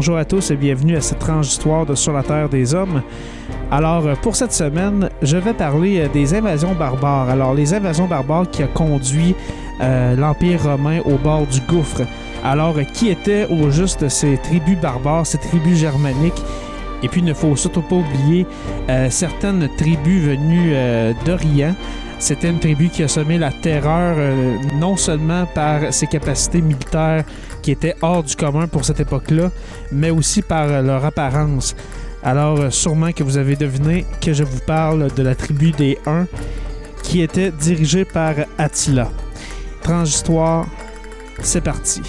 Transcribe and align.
Bonjour 0.00 0.16
à 0.16 0.24
tous 0.24 0.50
et 0.50 0.56
bienvenue 0.56 0.96
à 0.96 1.02
cette 1.02 1.18
tranche 1.18 1.48
d'histoire 1.48 1.84
de 1.84 1.94
Sur 1.94 2.14
la 2.14 2.22
Terre 2.22 2.48
des 2.48 2.74
Hommes. 2.74 3.02
Alors, 3.70 4.06
euh, 4.06 4.14
pour 4.14 4.34
cette 4.34 4.54
semaine, 4.54 5.10
je 5.20 5.36
vais 5.36 5.52
parler 5.52 6.00
euh, 6.00 6.08
des 6.08 6.32
invasions 6.32 6.72
barbares. 6.72 7.28
Alors, 7.28 7.52
les 7.52 7.74
invasions 7.74 8.06
barbares 8.06 8.48
qui 8.50 8.64
ont 8.64 8.68
conduit 8.72 9.34
euh, 9.82 10.16
l'Empire 10.16 10.62
romain 10.62 11.00
au 11.04 11.18
bord 11.18 11.46
du 11.46 11.60
gouffre. 11.68 12.00
Alors, 12.42 12.76
qui 12.94 13.10
étaient 13.10 13.46
au 13.50 13.68
juste 13.68 14.08
ces 14.08 14.38
tribus 14.38 14.80
barbares, 14.80 15.26
ces 15.26 15.36
tribus 15.36 15.76
germaniques? 15.76 16.42
Et 17.02 17.08
puis, 17.08 17.20
il 17.20 17.26
ne 17.26 17.34
faut 17.34 17.54
surtout 17.54 17.82
pas 17.82 17.96
oublier 17.96 18.46
certaines 19.10 19.68
tribus 19.76 20.22
venues 20.22 20.74
d'Orient. 21.26 21.74
C'était 22.20 22.50
une 22.50 22.60
tribu 22.60 22.90
qui 22.90 23.02
a 23.02 23.08
semé 23.08 23.38
la 23.38 23.50
terreur 23.50 24.14
euh, 24.18 24.58
non 24.74 24.94
seulement 24.96 25.46
par 25.46 25.90
ses 25.90 26.06
capacités 26.06 26.60
militaires 26.60 27.24
qui 27.62 27.70
étaient 27.70 27.96
hors 28.02 28.22
du 28.22 28.36
commun 28.36 28.68
pour 28.68 28.84
cette 28.84 29.00
époque-là, 29.00 29.50
mais 29.90 30.10
aussi 30.10 30.42
par 30.42 30.68
euh, 30.68 30.82
leur 30.82 31.02
apparence. 31.02 31.74
Alors, 32.22 32.60
euh, 32.60 32.70
sûrement 32.70 33.12
que 33.12 33.24
vous 33.24 33.38
avez 33.38 33.56
deviné 33.56 34.04
que 34.20 34.34
je 34.34 34.44
vous 34.44 34.60
parle 34.66 35.10
de 35.14 35.22
la 35.22 35.34
tribu 35.34 35.72
des 35.72 35.98
Huns, 36.06 36.26
qui 37.02 37.22
était 37.22 37.50
dirigée 37.50 38.04
par 38.04 38.34
Attila. 38.58 39.10
Transhistoire, 39.82 40.66
c'est 41.40 41.62
parti. 41.62 42.02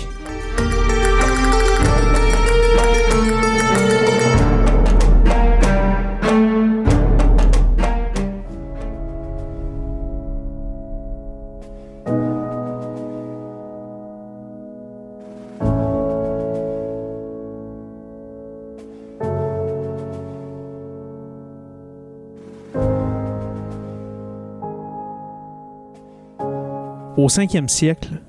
Au 27.22 27.28
5e 27.28 27.68
siècle, 27.68 28.20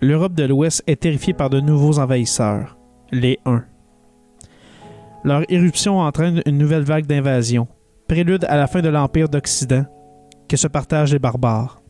l'Europe 0.00 0.32
de 0.32 0.44
l'Ouest 0.44 0.82
est 0.86 1.00
terrifiée 1.00 1.34
par 1.34 1.50
de 1.50 1.60
nouveaux 1.60 1.98
envahisseurs, 1.98 2.78
les 3.12 3.38
Huns. 3.44 3.66
Leur 5.22 5.42
éruption 5.52 5.98
entraîne 6.00 6.40
une 6.46 6.56
nouvelle 6.56 6.82
vague 6.82 7.04
d'invasion, 7.04 7.68
prélude 8.08 8.46
à 8.48 8.56
la 8.56 8.66
fin 8.66 8.80
de 8.80 8.88
l'Empire 8.88 9.28
d'Occident, 9.28 9.84
que 10.48 10.56
se 10.56 10.66
partagent 10.66 11.12
les 11.12 11.18
barbares. 11.18 11.82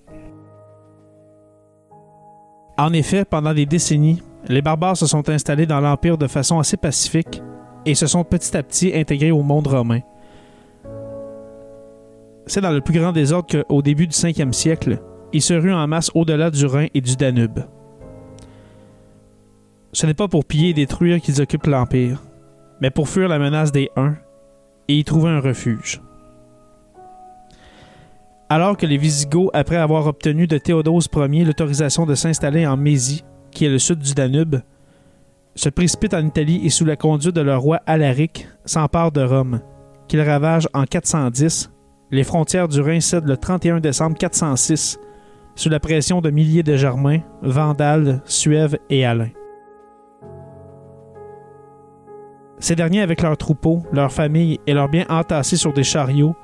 En 2.77 2.93
effet, 2.93 3.25
pendant 3.25 3.55
des 3.55 3.65
décennies, 3.65 4.21
les 4.49 4.61
barbares 4.61 4.97
se 4.97 5.07
sont 5.07 5.29
installés 5.29 5.67
dans 5.67 5.81
l'Empire 5.81 6.19
de 6.19 6.27
façon 6.27 6.59
assez 6.59 6.77
pacifique 6.77 7.41
et 7.87 7.95
se 7.95 8.09
sont 8.09 8.25
petit 8.25 8.57
à 8.57 8.65
petit 8.65 8.93
intégrés 8.97 9.31
au 9.31 9.45
monde 9.45 9.69
romain. 9.69 10.01
C'est 12.49 12.63
dans 12.63 12.73
le 12.73 12.81
plus 12.81 12.99
grand 12.99 13.13
désordre 13.13 13.63
qu'au 13.63 13.81
début 13.81 14.09
du 14.09 14.17
5e 14.17 14.53
siècle, 14.53 14.99
ils 15.33 15.43
se 15.43 15.55
ruent 15.55 15.75
en 15.75 15.87
masse 15.87 16.11
au-delà 16.15 16.51
du 16.51 16.67
Rhin 16.67 16.87
et 16.95 17.01
du 17.01 17.17
Danube. 17.17 17.61
Ce 19.93 20.07
n'est 20.07 20.15
pas 20.15 20.29
pour 20.29 20.45
piller 20.45 20.71
et 20.71 20.75
détruire 20.75 21.21
qu'ils 21.21 21.41
occupent 21.41 21.67
l'Empire, 21.67 22.23
mais 22.81 22.91
pour 22.91 23.09
fuir 23.09 23.29
la 23.29 23.39
menace 23.39 23.73
des 23.73 23.91
Huns 23.97 24.17
et 24.89 24.99
y 24.99 25.05
trouver 25.05 25.31
un 25.31 25.41
refuge. 25.41 26.01
Alors 28.51 28.77
que 28.77 28.87
les 28.87 28.97
Visigoths, 28.97 29.51
après 29.53 29.77
avoir 29.77 30.07
obtenu 30.07 30.47
de 30.47 30.57
Théodose 30.57 31.09
Ier 31.15 31.45
l'autorisation 31.45 32.07
de 32.07 32.15
s'installer 32.15 32.67
en 32.67 32.79
Mésie, 32.79 33.25
qui 33.51 33.67
est 33.67 33.71
le 33.71 33.79
sud 33.79 33.99
du 33.99 34.15
Danube, 34.15 34.57
se 35.55 35.69
précipitent 35.69 36.15
en 36.15 36.25
Italie 36.25 36.65
et 36.65 36.71
sous 36.71 36.85
la 36.85 36.97
conduite 36.97 37.35
de 37.35 37.41
leur 37.41 37.61
roi 37.61 37.81
Alaric 37.87 38.49
s'emparent 38.65 39.13
de 39.13 39.23
Rome, 39.23 39.61
qu'ils 40.07 40.23
ravagent 40.23 40.69
en 40.73 40.85
410. 40.85 41.71
Les 42.11 42.25
frontières 42.25 42.69
du 42.69 42.81
Rhin 42.81 43.01
cèdent 43.01 43.27
le 43.27 43.37
31 43.37 43.81
décembre 43.81 44.17
406 44.17 44.99
sous 45.59 45.69
la 45.69 45.81
pression 45.81 46.21
de 46.21 46.31
milliers 46.31 46.63
de 46.63 46.77
Germains, 46.77 47.19
Vandales, 47.43 48.21
Suèves 48.25 48.79
et 48.91 49.05
Alains. 49.05 49.31
Ces 52.61 52.77
derniers, 52.77 53.01
avec 53.01 53.23
leurs 53.23 53.37
troupeaux, 53.37 53.83
leurs 53.93 54.13
familles 54.13 54.61
et 54.69 54.73
leurs 54.73 54.89
biens 54.89 55.05
entassés 55.09 55.57
sur 55.57 55.73
des 55.73 55.83
chariots, 55.83 56.37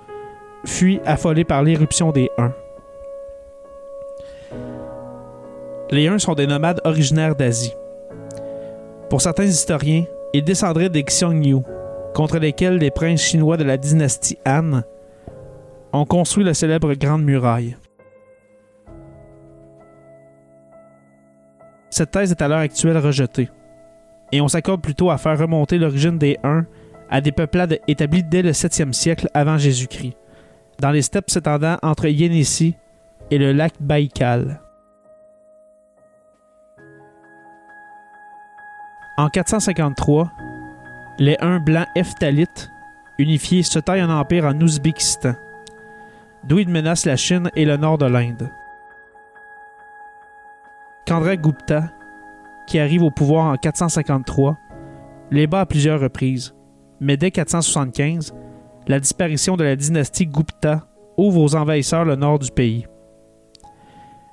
fuient 0.64 1.00
affolés 1.06 1.44
par 1.44 1.62
l'éruption 1.62 2.10
des 2.10 2.28
Huns. 2.38 2.54
Les 5.92 6.08
Huns 6.08 6.18
sont 6.18 6.34
des 6.34 6.48
nomades 6.48 6.80
originaires 6.82 7.36
d'Asie. 7.36 7.74
Pour 9.10 9.22
certains 9.22 9.44
historiens, 9.44 10.06
ils 10.32 10.42
descendraient 10.42 10.88
des 10.88 11.04
Xiongnu, 11.04 11.58
contre 12.14 12.38
lesquels 12.38 12.78
les 12.78 12.90
princes 12.90 13.22
chinois 13.22 13.58
de 13.58 13.64
la 13.64 13.76
dynastie 13.76 14.38
Han 14.44 14.82
ont 15.92 16.04
construit 16.04 16.42
la 16.42 16.54
célèbre 16.54 16.94
Grande 16.94 17.22
Muraille. 17.22 17.76
Cette 21.94 22.10
thèse 22.10 22.32
est 22.32 22.42
à 22.42 22.48
l'heure 22.48 22.58
actuelle 22.58 22.98
rejetée, 22.98 23.48
et 24.32 24.40
on 24.40 24.48
s'accorde 24.48 24.82
plutôt 24.82 25.10
à 25.10 25.16
faire 25.16 25.38
remonter 25.38 25.78
l'origine 25.78 26.18
des 26.18 26.40
Huns 26.42 26.66
à 27.08 27.20
des 27.20 27.30
peuplades 27.30 27.78
établies 27.86 28.24
dès 28.24 28.42
le 28.42 28.50
7e 28.50 28.92
siècle 28.92 29.28
avant 29.32 29.58
Jésus-Christ, 29.58 30.16
dans 30.80 30.90
les 30.90 31.02
steppes 31.02 31.30
s'étendant 31.30 31.76
entre 31.82 32.08
Yénissi 32.08 32.74
et 33.30 33.38
le 33.38 33.52
lac 33.52 33.74
Baïkal. 33.78 34.60
En 39.16 39.28
453, 39.28 40.32
les 41.20 41.36
Huns 41.40 41.60
blancs 41.60 41.86
Eftalites, 41.94 42.70
unifiés, 43.20 43.62
se 43.62 43.78
taillent 43.78 44.00
un 44.00 44.10
empire 44.10 44.46
en 44.46 44.60
Ouzbékistan, 44.60 45.36
d'où 46.42 46.58
ils 46.58 46.68
menacent 46.68 47.06
la 47.06 47.14
Chine 47.14 47.52
et 47.54 47.64
le 47.64 47.76
nord 47.76 47.98
de 47.98 48.06
l'Inde. 48.06 48.50
Chandra 51.06 51.36
Gupta, 51.36 51.90
qui 52.66 52.78
arrive 52.78 53.02
au 53.02 53.10
pouvoir 53.10 53.46
en 53.46 53.56
453, 53.56 54.56
les 55.30 55.46
bat 55.46 55.60
à 55.60 55.66
plusieurs 55.66 56.00
reprises, 56.00 56.54
mais 56.98 57.18
dès 57.18 57.30
475, 57.30 58.34
la 58.88 59.00
disparition 59.00 59.56
de 59.56 59.64
la 59.64 59.76
dynastie 59.76 60.26
Gupta 60.26 60.86
ouvre 61.18 61.42
aux 61.42 61.54
envahisseurs 61.54 62.06
le 62.06 62.16
nord 62.16 62.38
du 62.38 62.50
pays. 62.50 62.86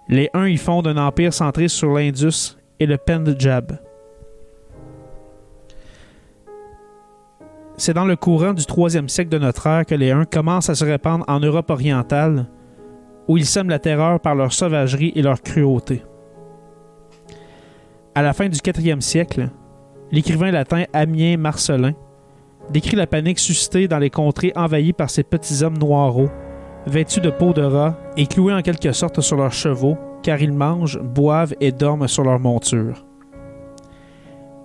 Les 0.07 0.29
Huns 0.33 0.47
y 0.47 0.57
fondent 0.57 0.87
un 0.87 0.97
empire 0.97 1.33
centré 1.33 1.67
sur 1.67 1.93
l'Indus 1.93 2.57
et 2.79 2.85
le 2.85 2.97
Pendjab. 2.97 3.77
C'est 7.77 7.93
dans 7.93 8.05
le 8.05 8.15
courant 8.15 8.53
du 8.53 8.63
3e 8.63 9.07
siècle 9.09 9.29
de 9.29 9.39
notre 9.39 9.67
ère 9.67 9.85
que 9.85 9.95
les 9.95 10.11
Huns 10.11 10.25
commencent 10.25 10.69
à 10.69 10.75
se 10.75 10.85
répandre 10.85 11.25
en 11.27 11.39
Europe 11.39 11.69
orientale, 11.69 12.47
où 13.27 13.37
ils 13.37 13.45
sèment 13.45 13.69
la 13.69 13.79
terreur 13.79 14.19
par 14.19 14.35
leur 14.35 14.53
sauvagerie 14.53 15.11
et 15.15 15.21
leur 15.21 15.41
cruauté. 15.41 16.03
À 18.13 18.21
la 18.21 18.33
fin 18.33 18.49
du 18.49 18.57
4e 18.57 18.99
siècle, 18.99 19.47
l'écrivain 20.11 20.51
latin 20.51 20.83
Amien 20.91 21.37
Marcelin 21.37 21.93
décrit 22.69 22.97
la 22.97 23.07
panique 23.07 23.39
suscitée 23.39 23.87
dans 23.87 23.99
les 23.99 24.09
contrées 24.09 24.51
envahies 24.53 24.91
par 24.91 25.09
ces 25.09 25.23
petits 25.23 25.63
hommes 25.63 25.77
noireaux, 25.77 26.29
vêtus 26.85 27.21
de 27.21 27.29
peau 27.29 27.53
de 27.53 27.61
rat 27.61 27.97
et 28.17 28.27
cloués 28.27 28.53
en 28.53 28.61
quelque 28.61 28.91
sorte 28.91 29.21
sur 29.21 29.37
leurs 29.37 29.53
chevaux, 29.53 29.97
car 30.23 30.41
ils 30.41 30.51
mangent, 30.51 30.99
boivent 30.99 31.55
et 31.61 31.71
dorment 31.71 32.09
sur 32.09 32.25
leurs 32.25 32.39
montures. 32.39 33.05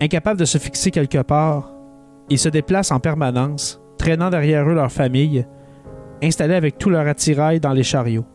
Incapables 0.00 0.40
de 0.40 0.44
se 0.44 0.58
fixer 0.58 0.90
quelque 0.90 1.22
part, 1.22 1.72
Ils 2.28 2.40
se 2.40 2.48
déplacent 2.48 2.90
en 2.90 2.98
permanence, 2.98 3.80
traînant 3.98 4.30
derrière 4.30 4.68
eux 4.68 4.74
leur 4.74 4.90
famille, 4.90 5.46
installés 6.20 6.56
avec 6.56 6.76
tout 6.76 6.90
leur 6.90 7.06
attirail 7.06 7.60
dans 7.60 7.72
les 7.72 7.84
chariots. 7.84 8.26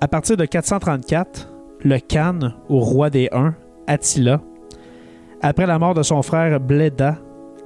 À 0.00 0.08
partir 0.08 0.38
de 0.38 0.46
434, 0.46 1.53
le 1.84 1.98
Khan, 1.98 2.54
ou 2.68 2.80
roi 2.80 3.10
des 3.10 3.28
Huns, 3.30 3.54
Attila, 3.86 4.40
après 5.42 5.66
la 5.66 5.78
mort 5.78 5.94
de 5.94 6.02
son 6.02 6.22
frère 6.22 6.58
Bleda, 6.58 7.18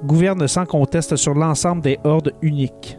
gouverne 0.04 0.46
sans 0.48 0.66
conteste 0.66 1.14
sur 1.16 1.34
l'ensemble 1.34 1.82
des 1.82 1.98
hordes 2.02 2.32
uniques. 2.42 2.98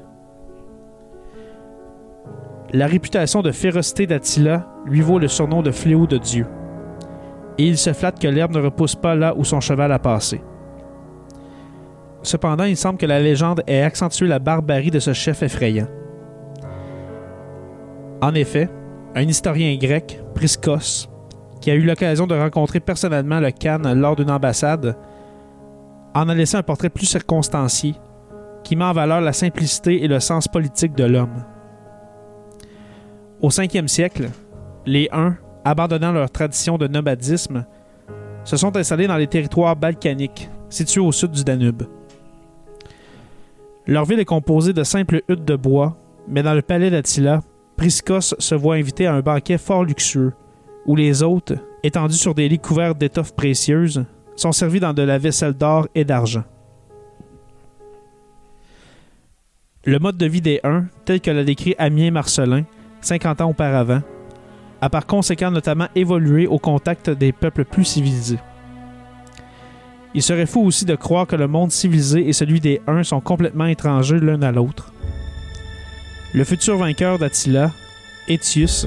La 2.71 2.87
réputation 2.87 3.41
de 3.41 3.51
férocité 3.51 4.07
d'Attila 4.07 4.67
lui 4.85 5.01
vaut 5.01 5.19
le 5.19 5.27
surnom 5.27 5.61
de 5.61 5.71
fléau 5.71 6.07
de 6.07 6.17
Dieu. 6.17 6.45
Et 7.57 7.67
il 7.67 7.77
se 7.77 7.91
flatte 7.91 8.21
que 8.21 8.27
l'herbe 8.27 8.53
ne 8.53 8.61
repousse 8.61 8.95
pas 8.95 9.15
là 9.15 9.33
où 9.35 9.43
son 9.43 9.59
cheval 9.59 9.91
a 9.91 9.99
passé. 9.99 10.41
Cependant, 12.21 12.65
il 12.65 12.77
semble 12.77 12.97
que 12.97 13.05
la 13.05 13.19
légende 13.19 13.63
ait 13.67 13.81
accentué 13.81 14.27
la 14.27 14.39
barbarie 14.39 14.91
de 14.91 14.99
ce 14.99 15.13
chef 15.13 15.41
effrayant. 15.41 15.87
En 18.21 18.33
effet, 18.35 18.69
un 19.19 19.27
historien 19.27 19.75
grec, 19.75 20.17
Priscos, 20.33 21.09
qui 21.59 21.69
a 21.69 21.75
eu 21.75 21.81
l'occasion 21.81 22.25
de 22.25 22.35
rencontrer 22.35 22.79
personnellement 22.79 23.41
le 23.41 23.51
Khan 23.51 23.81
lors 23.93 24.15
d'une 24.15 24.31
ambassade, 24.31 24.95
en 26.13 26.29
a 26.29 26.33
laissé 26.33 26.55
un 26.55 26.63
portrait 26.63 26.89
plus 26.89 27.05
circonstancié, 27.05 27.95
qui 28.63 28.77
met 28.77 28.85
en 28.85 28.93
valeur 28.93 29.19
la 29.19 29.33
simplicité 29.33 30.03
et 30.03 30.07
le 30.07 30.21
sens 30.21 30.47
politique 30.47 30.95
de 30.95 31.03
l'homme. 31.03 31.43
Au 33.41 33.49
5e 33.49 33.87
siècle, 33.87 34.29
les 34.85 35.09
Huns, 35.11 35.35
abandonnant 35.65 36.13
leur 36.13 36.31
tradition 36.31 36.77
de 36.77 36.87
nomadisme, 36.87 37.65
se 38.45 38.55
sont 38.55 38.77
installés 38.77 39.07
dans 39.07 39.17
les 39.17 39.27
territoires 39.27 39.75
balkaniques, 39.75 40.49
situés 40.69 41.01
au 41.01 41.11
sud 41.11 41.31
du 41.31 41.43
Danube. 41.43 41.83
Leur 43.85 44.05
ville 44.05 44.19
est 44.19 44.25
composée 44.25 44.71
de 44.71 44.83
simples 44.85 45.23
huttes 45.27 45.45
de 45.45 45.57
bois, 45.57 45.97
mais 46.29 46.41
dans 46.41 46.53
le 46.53 46.61
palais 46.61 46.89
d'Attila, 46.89 47.41
Priscos 47.79 48.35
se 48.37 48.55
voit 48.55 48.75
invité 48.75 49.05
à 49.07 49.13
un 49.13 49.21
banquet 49.21 49.57
fort 49.57 49.85
luxueux, 49.85 50.33
où 50.85 50.97
les 50.97 51.23
hôtes, 51.23 51.53
étendus 51.81 52.17
sur 52.17 52.35
des 52.35 52.49
lits 52.49 52.59
couverts 52.59 52.93
d'étoffes 52.93 53.33
précieuses, 53.33 54.03
sont 54.35 54.51
servis 54.51 54.81
dans 54.81 54.91
de 54.91 55.01
la 55.01 55.17
vaisselle 55.17 55.53
d'or 55.53 55.87
et 55.95 56.03
d'argent. 56.03 56.43
Le 59.85 59.97
mode 59.97 60.17
de 60.17 60.25
vie 60.25 60.41
des 60.41 60.59
Huns, 60.65 60.87
tel 61.05 61.21
que 61.21 61.31
l'a 61.31 61.45
décrit 61.45 61.73
Amien 61.77 62.11
Marcelin, 62.11 62.65
50 62.99 63.39
ans 63.39 63.51
auparavant, 63.51 64.01
a 64.81 64.89
par 64.89 65.05
conséquent 65.05 65.49
notamment 65.49 65.87
évolué 65.95 66.47
au 66.47 66.59
contact 66.59 67.09
des 67.09 67.31
peuples 67.31 67.63
plus 67.63 67.85
civilisés. 67.85 68.39
Il 70.13 70.21
serait 70.21 70.47
fou 70.47 70.65
aussi 70.65 70.83
de 70.83 70.95
croire 70.95 71.27
que 71.27 71.37
le 71.37 71.47
monde 71.47 71.71
civilisé 71.71 72.27
et 72.27 72.33
celui 72.33 72.59
des 72.59 72.81
Huns 72.87 73.03
sont 73.05 73.21
complètement 73.21 73.67
étrangers 73.67 74.19
l'un 74.19 74.41
à 74.41 74.51
l'autre. 74.51 74.91
Le 76.31 76.43
futur 76.43 76.77
vainqueur 76.77 77.17
d'Attila, 77.17 77.71
Étius, 78.27 78.85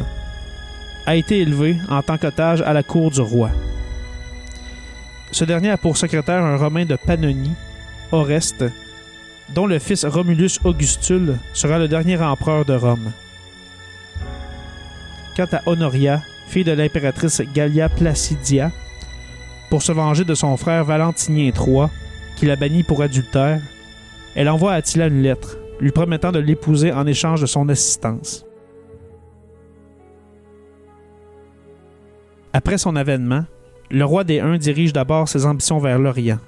a 1.07 1.17
été 1.17 1.41
élevé 1.41 1.77
en 1.89 2.01
tant 2.01 2.17
qu'otage 2.17 2.63
à 2.63 2.73
la 2.73 2.85
cour 2.85 3.11
du 3.11 3.21
roi. 3.21 3.51
Ce 5.33 5.45
dernier 5.45 5.71
a 5.71 5.77
pour 5.77 5.97
secrétaire 5.97 6.45
un 6.45 6.57
Romain 6.57 6.85
de 6.85 6.95
Pannonie, 6.95 7.55
Oreste, 8.13 8.65
dont 9.49 9.67
le 9.67 9.81
fils 9.81 10.05
Romulus 10.05 10.61
Augustule 10.63 11.37
sera 11.53 11.79
le 11.79 11.89
dernier 11.89 12.17
empereur 12.19 12.65
de 12.65 12.75
Rome. 12.75 13.11
Quant 15.37 15.49
à 15.51 15.63
Honoria, 15.67 16.23
fille 16.47 16.65
de 16.65 16.73
l'impératrice 16.73 17.43
Gallia 17.53 17.89
Placidia, 17.89 18.71
pour 19.69 19.83
se 19.83 19.91
venger 19.91 20.25
de 20.25 20.35
son 20.35 20.57
frère 20.57 20.85
Valentinien 20.85 21.51
III, 21.51 21.87
qui 22.37 22.47
l'a 22.47 22.57
banni 22.57 22.85
pour 22.85 23.03
adultère, 23.03 23.61
elle 24.37 24.49
envoie 24.49 24.73
à 24.73 24.77
Attila 24.77 25.07
une 25.09 25.23
lettre, 25.23 25.57
lui 25.83 25.91
promettant 25.91 26.31
de 26.31 26.39
l'épouser 26.39 26.93
en 26.93 27.07
échange 27.09 27.41
de 27.41 27.47
son 27.47 27.69
assistance. 27.69 28.47
Après 32.53 32.79
son 32.79 32.95
avènement, 32.95 33.45
le 33.91 34.05
roi 34.05 34.23
des 34.23 34.39
Huns 34.39 34.59
dirige 34.59 34.93
d'abord 34.93 35.29
ses 35.29 35.45
ambitions 35.45 35.81
vers 35.81 35.99
l'Orient. 35.99 36.39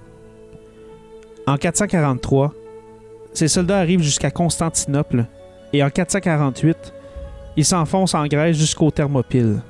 En 1.48 1.56
443, 1.56 2.54
ses 3.32 3.48
soldats 3.48 3.80
arrivent 3.80 4.02
jusqu'à 4.02 4.30
Constantinople 4.30 5.26
et 5.72 5.82
en 5.82 5.90
448, 5.90 6.94
il 7.56 7.64
s'enfonce 7.64 8.14
en 8.14 8.26
Grèce 8.26 8.56
jusqu'aux 8.56 8.92
Thermopyles. 8.92 9.62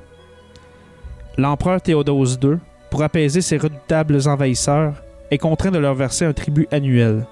L'empereur 1.39 1.81
Théodose 1.81 2.37
II, 2.43 2.57
pour 2.91 3.01
apaiser 3.01 3.41
ses 3.41 3.57
redoutables 3.57 4.27
envahisseurs, 4.27 4.93
est 5.31 5.39
contraint 5.39 5.71
de 5.71 5.79
leur 5.79 5.95
verser 5.95 6.25
un 6.25 6.33
tribut 6.33 6.67
annuel. 6.71 7.25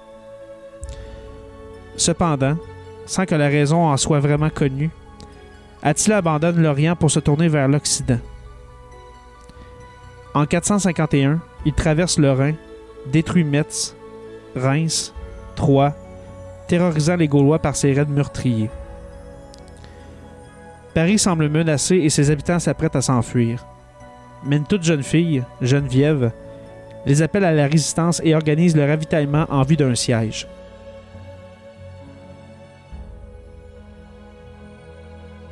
Cependant, 1.96 2.56
sans 3.06 3.26
que 3.26 3.34
la 3.34 3.48
raison 3.48 3.86
en 3.86 3.96
soit 3.96 4.20
vraiment 4.20 4.50
connue, 4.50 4.90
Attila 5.82 6.18
abandonne 6.18 6.62
l'Orient 6.62 6.96
pour 6.96 7.10
se 7.10 7.20
tourner 7.20 7.48
vers 7.48 7.68
l'Occident. 7.68 8.18
En 10.34 10.46
451, 10.46 11.40
il 11.64 11.72
traverse 11.74 12.18
le 12.18 12.32
Rhin, 12.32 12.54
détruit 13.06 13.44
Metz, 13.44 13.94
Reims, 14.56 15.12
Troyes, 15.54 15.94
terrorisant 16.66 17.16
les 17.16 17.28
Gaulois 17.28 17.58
par 17.58 17.76
ses 17.76 17.92
raids 17.92 18.06
meurtriers. 18.06 18.70
Paris 20.94 21.18
semble 21.18 21.48
menacé 21.48 21.96
et 21.96 22.10
ses 22.10 22.30
habitants 22.30 22.58
s'apprêtent 22.58 22.96
à 22.96 23.02
s'enfuir. 23.02 23.66
Mais 24.46 24.56
une 24.56 24.66
toute 24.66 24.84
jeune 24.84 25.02
fille, 25.02 25.42
Geneviève, 25.60 26.32
les 27.06 27.20
appelle 27.20 27.44
à 27.44 27.52
la 27.52 27.66
résistance 27.66 28.20
et 28.24 28.34
organise 28.34 28.76
le 28.76 28.86
ravitaillement 28.86 29.46
en 29.50 29.62
vue 29.62 29.76
d'un 29.76 29.94
siège. 29.94 30.46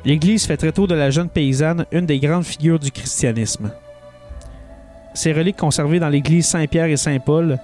L'Église 0.05 0.45
fait 0.45 0.57
très 0.57 0.73
tôt 0.73 0.85
de 0.85 0.95
la 0.95 1.11
jeune 1.11 1.29
paysanne 1.29 1.85
une 1.91 2.05
des 2.05 2.19
grandes 2.19 2.43
figures 2.43 2.79
du 2.79 2.91
christianisme. 2.91 3.71
Ses 5.13 5.31
reliques 5.31 5.57
conservées 5.57 5.99
dans 5.99 6.09
l'église 6.09 6.45
Saint-Pierre 6.47 6.87
et 6.87 6.97
Saint-Paul, 6.97 7.57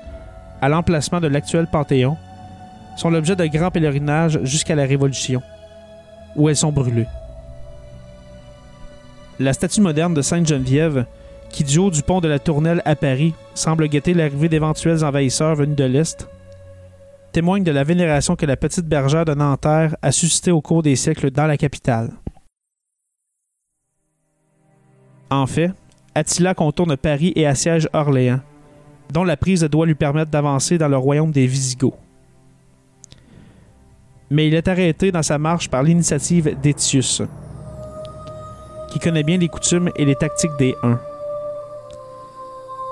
à 0.61 0.69
l'emplacement 0.69 1.19
de 1.19 1.27
l'actuel 1.27 1.67
Panthéon, 1.67 2.15
sont 2.95 3.09
l'objet 3.09 3.35
de 3.35 3.45
grands 3.45 3.71
pèlerinages 3.71 4.39
jusqu'à 4.43 4.75
la 4.75 4.85
Révolution, 4.85 5.41
où 6.35 6.47
elles 6.47 6.55
sont 6.55 6.71
brûlées. 6.71 7.07
La 9.39 9.53
statue 9.53 9.81
moderne 9.81 10.13
de 10.13 10.21
Sainte-Geneviève, 10.21 11.05
qui 11.49 11.63
du 11.63 11.77
haut 11.77 11.91
du 11.91 12.03
pont 12.03 12.21
de 12.21 12.27
la 12.27 12.39
Tournelle 12.39 12.81
à 12.85 12.95
Paris 12.95 13.33
semble 13.53 13.87
guetter 13.87 14.13
l'arrivée 14.13 14.49
d'éventuels 14.49 15.03
envahisseurs 15.03 15.55
venus 15.55 15.75
de 15.75 15.85
l'Est, 15.85 16.27
témoigne 17.31 17.63
de 17.63 17.71
la 17.71 17.83
vénération 17.83 18.35
que 18.35 18.45
la 18.45 18.57
petite 18.57 18.85
bergère 18.85 19.25
de 19.25 19.33
Nanterre 19.33 19.95
a 20.01 20.11
suscité 20.11 20.51
au 20.51 20.61
cours 20.61 20.83
des 20.83 20.95
siècles 20.95 21.31
dans 21.31 21.47
la 21.47 21.57
capitale. 21.57 22.11
En 25.29 25.45
fait, 25.45 25.71
Attila 26.15 26.53
contourne 26.53 26.97
Paris 26.97 27.33
et 27.35 27.45
assiège 27.45 27.87
Orléans, 27.93 28.39
dont 29.13 29.23
la 29.23 29.37
prise 29.37 29.63
doit 29.63 29.85
lui 29.85 29.95
permettre 29.95 30.31
d'avancer 30.31 30.77
dans 30.77 30.87
le 30.87 30.97
royaume 30.97 31.31
des 31.31 31.45
Visigoths. 31.45 31.93
Mais 34.31 34.47
il 34.47 34.53
est 34.53 34.67
arrêté 34.67 35.11
dans 35.11 35.23
sa 35.23 35.37
marche 35.37 35.69
par 35.69 35.83
l'initiative 35.83 36.59
d'Étius, 36.61 37.21
qui 38.91 38.99
connaît 38.99 39.23
bien 39.23 39.37
les 39.37 39.47
coutumes 39.47 39.91
et 39.95 40.05
les 40.05 40.15
tactiques 40.15 40.57
des 40.57 40.75
Huns. 40.83 40.99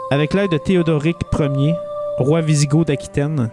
Avec 0.09 0.33
l'aide 0.33 0.51
de 0.51 0.57
Théodoric 0.57 1.17
Ier, 1.37 1.75
roi 2.17 2.41
wisigoth 2.41 2.87
d'Aquitaine, 2.87 3.49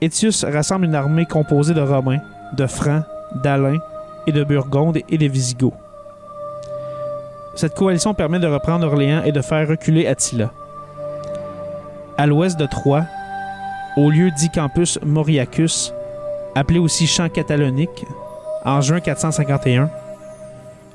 Étius 0.00 0.44
rassemble 0.44 0.86
une 0.86 0.94
armée 0.94 1.26
composée 1.26 1.74
de 1.74 1.80
Romains, 1.80 2.20
de 2.56 2.66
Francs, 2.66 3.04
d'Alains 3.42 3.80
et 4.26 4.32
de 4.32 4.44
Burgondes 4.44 5.00
et 5.08 5.18
des 5.18 5.28
Visigoths. 5.28 5.83
Cette 7.56 7.74
coalition 7.74 8.14
permet 8.14 8.40
de 8.40 8.46
reprendre 8.46 8.86
Orléans 8.86 9.22
et 9.24 9.32
de 9.32 9.40
faire 9.40 9.68
reculer 9.68 10.06
Attila. 10.06 10.50
À 12.18 12.26
l'ouest 12.26 12.58
de 12.58 12.66
Troyes, 12.66 13.04
au 13.96 14.10
lieu 14.10 14.30
dit 14.32 14.50
campus 14.50 14.98
Mauriacus, 15.04 15.92
appelé 16.54 16.78
aussi 16.78 17.06
champ 17.06 17.28
catalonique, 17.28 18.04
en 18.64 18.80
juin 18.80 19.00
451, 19.00 19.90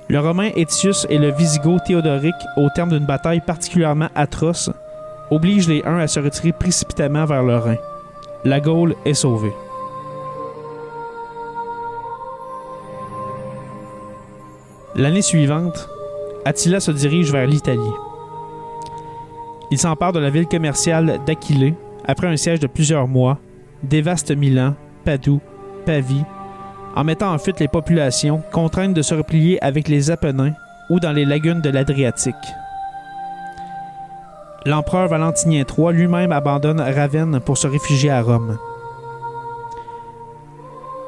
le 0.10 0.20
Romain 0.20 0.50
Étius 0.56 1.06
et 1.10 1.18
le 1.18 1.32
Visigoth 1.32 1.84
Théodoric, 1.86 2.36
au 2.58 2.68
terme 2.74 2.90
d'une 2.90 3.06
bataille 3.06 3.42
particulièrement 3.42 4.10
atroce, 4.16 4.72
obligent 5.30 5.70
les 5.70 5.84
Huns 5.86 6.00
à 6.00 6.08
se 6.08 6.20
retirer 6.20 6.52
précipitamment 6.52 7.26
vers 7.26 7.44
le 7.44 7.58
Rhin. 7.58 7.78
La 8.44 8.60
Gaule 8.60 8.96
est 9.06 9.14
sauvée. 9.14 9.54
L'année 14.96 15.22
suivante, 15.22 15.88
Attila 16.46 16.80
se 16.80 16.92
dirige 16.92 17.32
vers 17.32 17.48
l'Italie. 17.48 17.94
Il 19.72 19.78
s'empare 19.78 20.14
de 20.14 20.20
la 20.20 20.30
ville 20.30 20.48
commerciale 20.48 21.20
d'Aquilée 21.26 21.76
après 22.06 22.28
un 22.28 22.38
siège 22.38 22.60
de 22.60 22.68
plusieurs 22.68 23.08
mois, 23.08 23.38
dévaste 23.84 24.32
Milan, 24.32 24.74
Padoue, 25.06 25.42
Pavie, 25.86 26.24
en 26.96 27.04
mettant 27.04 27.34
en 27.34 27.38
fuite 27.38 27.60
les 27.60 27.68
populations 27.68 28.42
contraintes 28.52 28.94
de 28.94 29.02
se 29.02 29.14
replier 29.14 29.64
avec 29.64 29.88
les 29.88 30.12
Apennins 30.12 30.54
ou 30.90 31.00
dans 31.00 31.12
les 31.12 31.26
lagunes 31.26 31.62
de 31.62 31.70
l'Adriatique. 31.70 32.36
l'empereur 34.66 35.08
Valentinien 35.08 35.64
III 35.64 35.94
lui-même 35.94 36.32
abandonne 36.32 36.82
Ravenne 36.82 37.40
pour 37.40 37.58
se 37.58 37.68
réfugier 37.68 38.10
à 38.10 38.22
Rome. 38.22 38.58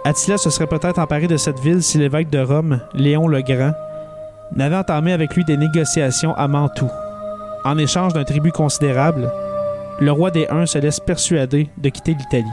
Attila 0.04 0.38
se 0.38 0.50
serait 0.50 0.68
peut-être 0.68 1.00
emparé 1.00 1.28
de 1.28 1.38
cette 1.38 1.60
ville 1.60 1.84
si 1.84 1.98
l'évêque 1.98 2.30
de 2.30 2.40
Rome, 2.40 2.80
Léon 2.94 3.28
le 3.28 3.42
Grand, 3.42 3.74
n'avait 4.56 4.76
entamé 4.76 5.14
avec 5.14 5.36
lui 5.36 5.44
des 5.44 5.58
négociations 5.58 6.34
à 6.36 6.48
Mantoue. 6.48 6.92
En 7.64 7.78
échange 7.78 8.14
d'un 8.14 8.24
tribut 8.24 8.52
considérable, 8.52 9.32
le 10.00 10.12
roi 10.12 10.32
des 10.32 10.48
Huns 10.50 10.66
se 10.66 10.80
laisse 10.80 11.00
persuader 11.00 11.70
de 11.78 11.90
quitter 11.90 12.14
l'Italie. 12.14 12.46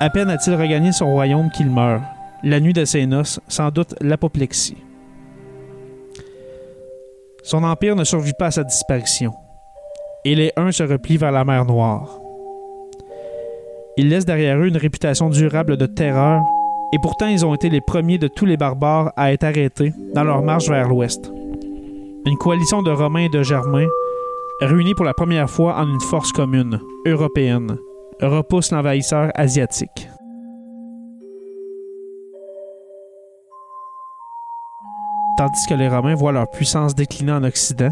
À 0.00 0.10
peine 0.10 0.30
a-t-il 0.30 0.56
regagné 0.56 0.90
son 0.90 1.12
royaume 1.12 1.50
qu'il 1.50 1.70
meurt, 1.70 2.02
la 2.42 2.58
nuit 2.58 2.72
de 2.72 2.84
ses 2.84 3.06
noces, 3.06 3.40
sans 3.46 3.70
doute 3.70 3.94
l'apoplexie. 4.00 4.78
Son 7.44 7.62
empire 7.62 7.94
ne 7.94 8.04
survit 8.04 8.32
pas 8.32 8.46
à 8.46 8.50
sa 8.50 8.64
disparition, 8.64 9.32
et 10.24 10.34
les 10.34 10.52
Huns 10.56 10.72
se 10.72 10.82
replient 10.82 11.18
vers 11.18 11.30
la 11.32 11.44
mer 11.44 11.64
Noire. 11.64 12.18
Ils 13.96 14.08
laissent 14.08 14.24
derrière 14.24 14.58
eux 14.58 14.66
une 14.68 14.76
réputation 14.76 15.28
durable 15.28 15.76
de 15.76 15.86
terreur, 15.86 16.42
et 16.92 16.98
pourtant 16.98 17.26
ils 17.26 17.44
ont 17.44 17.54
été 17.54 17.70
les 17.70 17.80
premiers 17.80 18.18
de 18.18 18.28
tous 18.28 18.44
les 18.44 18.56
barbares 18.56 19.12
à 19.16 19.32
être 19.32 19.44
arrêtés 19.44 19.92
dans 20.14 20.24
leur 20.24 20.42
marche 20.42 20.68
vers 20.68 20.88
l'ouest. 20.88 21.32
Une 22.26 22.36
coalition 22.36 22.82
de 22.82 22.90
Romains 22.90 23.24
et 23.24 23.28
de 23.28 23.42
Germains, 23.42 23.88
réunis 24.60 24.94
pour 24.94 25.04
la 25.04 25.14
première 25.14 25.50
fois 25.50 25.76
en 25.76 25.88
une 25.88 26.00
force 26.00 26.32
commune, 26.32 26.80
européenne, 27.06 27.78
repousse 28.20 28.70
l'envahisseur 28.70 29.30
asiatique. 29.34 30.08
Tandis 35.38 35.66
que 35.66 35.74
les 35.74 35.88
Romains 35.88 36.14
voient 36.14 36.32
leur 36.32 36.48
puissance 36.50 36.94
décliner 36.94 37.32
en 37.32 37.42
Occident, 37.42 37.90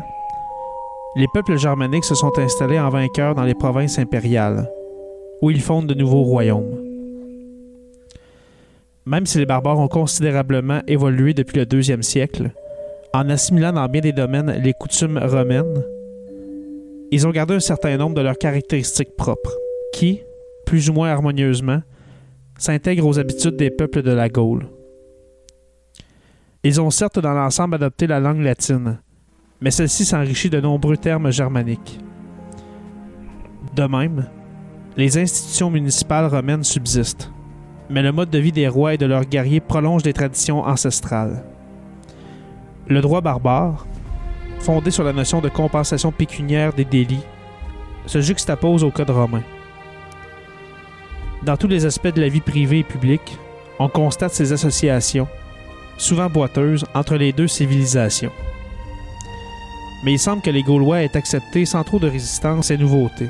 les 1.17 1.27
peuples 1.35 1.57
germaniques 1.57 2.05
se 2.05 2.15
sont 2.15 2.39
installés 2.39 2.79
en 2.79 2.91
vainqueurs 2.91 3.35
dans 3.35 3.43
les 3.43 3.55
provinces 3.55 3.99
impériales, 3.99 4.71
où 5.43 5.51
ils 5.51 5.61
fondent 5.61 5.87
de 5.87 5.95
nouveaux 5.95 6.23
royaumes. 6.23 6.80
Même 9.07 9.27
si 9.27 9.39
les 9.39 9.47
barbares 9.47 9.79
ont 9.79 9.89
considérablement 9.89 10.83
évolué 10.87 11.35
depuis 11.35 11.59
le 11.59 11.67
deuxième 11.67 12.03
siècle, 12.03 12.53
en 13.13 13.29
assimilant 13.29 13.73
dans 13.73 13.89
bien 13.89 14.01
des 14.01 14.13
domaines 14.13 14.51
les 14.63 14.73
coutumes 14.73 15.19
romaines, 15.19 15.83
ils 17.11 17.27
ont 17.27 17.31
gardé 17.31 17.55
un 17.55 17.61
certain 17.61 17.97
nombre 17.97 18.15
de 18.15 18.21
leurs 18.21 18.39
caractéristiques 18.39 19.17
propres, 19.17 19.57
qui, 19.93 20.21
plus 20.65 20.91
ou 20.91 20.93
moins 20.93 21.11
harmonieusement, 21.11 21.83
s'intègrent 22.57 23.07
aux 23.07 23.19
habitudes 23.19 23.57
des 23.57 23.71
peuples 23.71 24.03
de 24.03 24.13
la 24.13 24.29
Gaule. 24.29 24.67
Ils 26.63 26.81
ont 26.81 26.91
certes 26.91 27.19
dans 27.19 27.33
l'ensemble 27.33 27.77
adopté 27.77 28.07
la 28.07 28.21
langue 28.21 28.43
latine, 28.43 28.99
mais 29.61 29.71
celle-ci 29.71 30.05
s'enrichit 30.05 30.51
de 30.51 30.61
nombreux 30.61 30.97
termes 30.97 31.33
germaniques. 31.33 31.99
De 33.75 33.85
même, 33.85 34.27
les 34.97 35.17
institutions 35.19 35.71
municipales 35.71 36.27
romaines 36.27 36.65
subsistent, 36.65 37.33
mais 37.91 38.03
le 38.03 38.13
mode 38.13 38.31
de 38.31 38.39
vie 38.39 38.53
des 38.53 38.69
rois 38.69 38.95
et 38.95 38.99
de 38.99 39.07
leurs 39.07 39.25
guerriers 39.25 39.61
prolonge 39.61 40.05
des 40.05 40.13
traditions 40.13 40.63
ancestrales. 40.63 41.43
Le 42.87 43.01
droit 43.01 43.21
barbare, 43.21 43.87
fondé 44.61 44.91
sur 44.91 45.05
la 45.05 45.13
notion 45.13 45.41
de 45.41 45.49
compensation 45.49 46.13
pécuniaire 46.13 46.73
des 46.73 46.85
délits, 46.85 47.25
se 48.07 48.21
juxtapose 48.21 48.85
au 48.85 48.91
code 48.91 49.11
romain. 49.11 49.43
Dans 51.43 51.57
tous 51.57 51.69
les 51.69 51.85
aspects 51.85 52.15
de 52.15 52.21
la 52.21 52.29
vie 52.29 52.41
privée 52.41 52.81
et 52.81 52.85
publique, 52.85 53.39
on 53.79 53.89
constate 53.89 54.33
ces 54.33 54.53
associations, 54.53 55.29
souvent 55.97 56.29
boiteuses, 56.29 56.85
entre 56.95 57.17
les 57.17 57.33
deux 57.33 57.49
civilisations. 57.49 58.33
Mais 60.05 60.13
il 60.13 60.19
semble 60.19 60.43
que 60.43 60.51
les 60.51 60.63
Gaulois 60.63 61.03
aient 61.03 61.17
accepté 61.17 61.65
sans 61.65 61.83
trop 61.83 61.99
de 61.99 62.09
résistance 62.09 62.67
ces 62.67 62.79
nouveautés. 62.79 63.29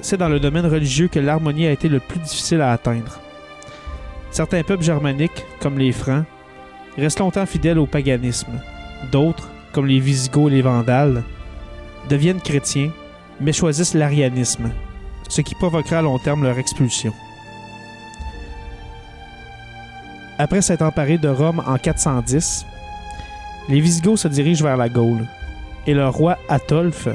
C'est 0.00 0.16
dans 0.16 0.28
le 0.28 0.40
domaine 0.40 0.66
religieux 0.66 1.08
que 1.08 1.20
l'harmonie 1.20 1.66
a 1.66 1.72
été 1.72 1.88
le 1.88 2.00
plus 2.00 2.18
difficile 2.18 2.60
à 2.60 2.72
atteindre. 2.72 3.20
Certains 4.30 4.62
peuples 4.62 4.82
germaniques, 4.82 5.44
comme 5.60 5.78
les 5.78 5.92
Francs, 5.92 6.24
restent 6.96 7.20
longtemps 7.20 7.46
fidèles 7.46 7.78
au 7.78 7.86
paganisme. 7.86 8.60
D'autres, 9.10 9.48
comme 9.72 9.86
les 9.86 10.00
Visigoths 10.00 10.50
et 10.50 10.56
les 10.56 10.62
Vandales, 10.62 11.22
deviennent 12.08 12.40
chrétiens, 12.40 12.90
mais 13.40 13.52
choisissent 13.52 13.94
l'arianisme, 13.94 14.70
ce 15.28 15.40
qui 15.40 15.54
provoquera 15.54 15.98
à 15.98 16.02
long 16.02 16.18
terme 16.18 16.44
leur 16.44 16.58
expulsion. 16.58 17.12
Après 20.38 20.62
s'être 20.62 20.82
emparés 20.82 21.18
de 21.18 21.28
Rome 21.28 21.62
en 21.66 21.76
410, 21.76 22.66
les 23.68 23.80
Visigoths 23.80 24.18
se 24.18 24.28
dirigent 24.28 24.64
vers 24.64 24.76
la 24.76 24.88
Gaule, 24.88 25.26
et 25.86 25.94
leur 25.94 26.14
roi 26.14 26.38
Atolphe 26.48 27.08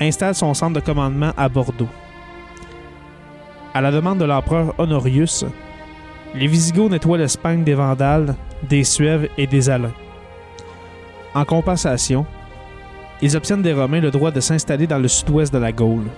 installe 0.00 0.34
son 0.34 0.54
centre 0.54 0.74
de 0.74 0.80
commandement 0.80 1.32
à 1.36 1.48
Bordeaux. 1.48 1.88
À 3.74 3.80
la 3.80 3.92
demande 3.92 4.18
de 4.18 4.24
l'empereur 4.24 4.74
Honorius, 4.78 5.44
les 6.34 6.46
Visigoths 6.46 6.90
nettoient 6.90 7.18
l'Espagne 7.18 7.64
des 7.64 7.74
Vandales, 7.74 8.34
des 8.68 8.84
Suèves 8.84 9.28
et 9.36 9.46
des 9.46 9.70
Alains. 9.70 9.92
En 11.34 11.44
compensation, 11.44 12.26
ils 13.22 13.36
obtiennent 13.36 13.62
des 13.62 13.72
Romains 13.72 14.00
le 14.00 14.10
droit 14.10 14.30
de 14.30 14.40
s'installer 14.40 14.86
dans 14.86 14.98
le 14.98 15.08
sud-ouest 15.08 15.52
de 15.52 15.58
la 15.58 15.72
Gaule. 15.72 16.08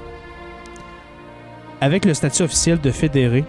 Avec 1.81 2.05
le 2.05 2.15
statut 2.15 2.43
officiel 2.43 2.81
de 2.81 2.91
fédérés, 2.91 3.45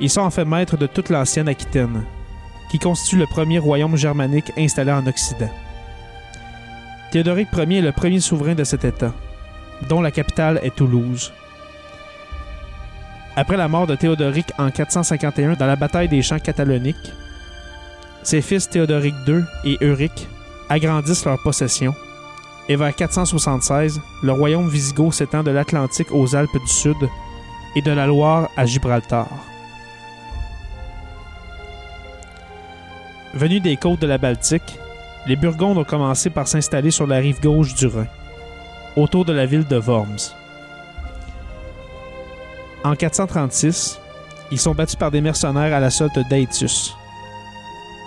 ils 0.00 0.10
sont 0.10 0.20
en 0.20 0.30
fait 0.30 0.44
maîtres 0.44 0.76
de 0.76 0.86
toute 0.86 1.10
l'ancienne 1.10 1.48
Aquitaine, 1.48 2.04
qui 2.70 2.78
constitue 2.78 3.16
le 3.16 3.26
premier 3.26 3.58
royaume 3.58 3.96
germanique 3.96 4.52
installé 4.56 4.92
en 4.92 5.06
Occident. 5.06 5.50
Théodoric 7.10 7.48
Ier 7.56 7.78
est 7.78 7.82
le 7.82 7.92
premier 7.92 8.20
souverain 8.20 8.54
de 8.54 8.64
cet 8.64 8.84
État, 8.84 9.12
dont 9.88 10.00
la 10.00 10.10
capitale 10.10 10.58
est 10.62 10.74
Toulouse. 10.74 11.32
Après 13.36 13.56
la 13.56 13.68
mort 13.68 13.86
de 13.86 13.94
Théodoric 13.94 14.46
en 14.58 14.70
451 14.70 15.54
dans 15.54 15.66
la 15.66 15.76
bataille 15.76 16.08
des 16.08 16.22
champs 16.22 16.38
cataloniques, 16.38 17.12
ses 18.22 18.42
fils 18.42 18.68
Théodoric 18.68 19.14
II 19.28 19.44
et 19.64 19.76
Euric 19.82 20.26
agrandissent 20.68 21.24
leurs 21.24 21.40
possessions, 21.42 21.94
et 22.68 22.74
vers 22.74 22.94
476, 22.94 24.00
le 24.24 24.32
royaume 24.32 24.68
wisigoth 24.68 25.14
s'étend 25.14 25.44
de 25.44 25.52
l'Atlantique 25.52 26.10
aux 26.10 26.34
Alpes 26.34 26.58
du 26.58 26.72
Sud 26.72 26.96
et 27.76 27.82
de 27.82 27.92
la 27.92 28.06
Loire 28.06 28.48
à 28.56 28.66
Gibraltar. 28.66 29.28
Venus 33.34 33.62
des 33.62 33.76
côtes 33.76 34.00
de 34.00 34.06
la 34.06 34.18
Baltique, 34.18 34.78
les 35.26 35.36
Burgondes 35.36 35.78
ont 35.78 35.84
commencé 35.84 36.30
par 36.30 36.46
s'installer 36.46 36.90
sur 36.90 37.06
la 37.06 37.16
rive 37.16 37.40
gauche 37.40 37.74
du 37.74 37.86
Rhin, 37.86 38.06
autour 38.96 39.24
de 39.24 39.32
la 39.32 39.46
ville 39.46 39.66
de 39.66 39.76
Worms. 39.76 40.34
En 42.84 42.94
436, 42.94 43.98
ils 44.52 44.60
sont 44.60 44.74
battus 44.74 44.96
par 44.96 45.10
des 45.10 45.20
mercenaires 45.20 45.74
à 45.74 45.80
la 45.80 45.90
solde 45.90 46.24
d'Aetius. 46.30 46.96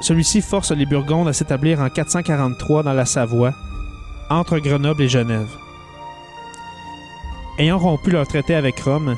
Celui-ci 0.02 0.42
force 0.42 0.72
les 0.72 0.86
Burgondes 0.86 1.28
à 1.28 1.34
s'établir 1.34 1.82
en 1.82 1.90
443 1.90 2.84
dans 2.84 2.94
la 2.94 3.06
Savoie, 3.06 3.54
entre 4.30 4.60
Grenoble 4.60 5.04
et 5.04 5.10
Genève. 5.10 5.50
Ayant 7.58 7.78
rompu 7.78 8.12
leur 8.12 8.26
traité 8.26 8.56
avec 8.56 8.80
Rome, 8.80 9.18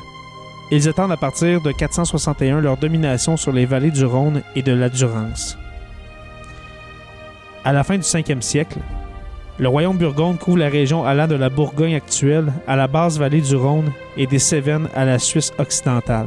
ils 0.72 0.88
étendent 0.88 1.12
à 1.12 1.16
partir 1.16 1.60
de 1.60 1.70
461 1.70 2.60
leur 2.60 2.76
domination 2.76 3.36
sur 3.36 3.52
les 3.52 3.66
vallées 3.66 3.92
du 3.92 4.04
Rhône 4.04 4.42
et 4.56 4.62
de 4.62 4.72
la 4.72 4.88
Durance. 4.88 5.56
À 7.64 7.72
la 7.72 7.84
fin 7.84 7.94
du 7.94 8.02
5e 8.02 8.40
siècle, 8.40 8.78
le 9.58 9.68
royaume 9.68 9.96
burgonde 9.96 10.38
couvre 10.38 10.58
la 10.58 10.68
région 10.68 11.04
allant 11.04 11.28
de 11.28 11.36
la 11.36 11.48
Bourgogne 11.48 11.94
actuelle 11.94 12.52
à 12.66 12.74
la 12.74 12.88
basse 12.88 13.18
vallée 13.18 13.40
du 13.40 13.54
Rhône 13.54 13.92
et 14.16 14.26
des 14.26 14.40
Cévennes 14.40 14.88
à 14.94 15.04
la 15.04 15.20
Suisse 15.20 15.52
occidentale. 15.58 16.26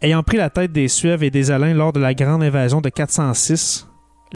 Ayant 0.00 0.22
pris 0.22 0.38
la 0.38 0.48
tête 0.48 0.72
des 0.72 0.88
Suèves 0.88 1.24
et 1.24 1.30
des 1.30 1.50
Alains 1.50 1.74
lors 1.74 1.92
de 1.92 2.00
la 2.00 2.14
grande 2.14 2.42
invasion 2.42 2.80
de 2.80 2.88
406, 2.88 3.86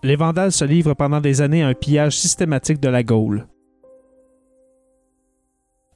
les 0.03 0.17
Vandales 0.17 0.53
se 0.53 0.65
livrent 0.65 0.95
pendant 0.95 1.21
des 1.21 1.41
années 1.41 1.63
à 1.63 1.69
un 1.69 1.75
pillage 1.75 2.19
systématique 2.19 2.81
de 2.81 2.89
la 2.89 3.03
Gaule. 3.03 3.47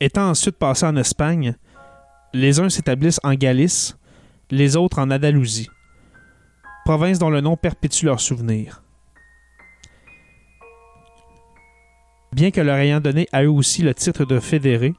Étant 0.01 0.31
ensuite 0.31 0.57
passés 0.57 0.87
en 0.87 0.97
Espagne, 0.97 1.57
les 2.33 2.61
uns 2.61 2.71
s'établissent 2.71 3.21
en 3.25 3.35
Galice, 3.35 3.97
les 4.51 4.77
autres 4.77 5.01
en 5.01 5.11
Andalousie, 5.11 5.71
province 6.85 7.19
dont 7.19 7.31
le 7.31 7.41
nom 7.41 7.57
perpétue 7.57 8.05
leur 8.05 8.21
souvenir. 8.21 8.83
Bien 12.33 12.51
que 12.51 12.61
leur 12.61 12.77
ayant 12.77 13.01
donné 13.01 13.29
à 13.33 13.43
eux 13.43 13.51
aussi 13.51 13.83
le 13.83 13.95
titre 13.95 14.25
de 14.25 14.39
fédérés, 14.39 14.95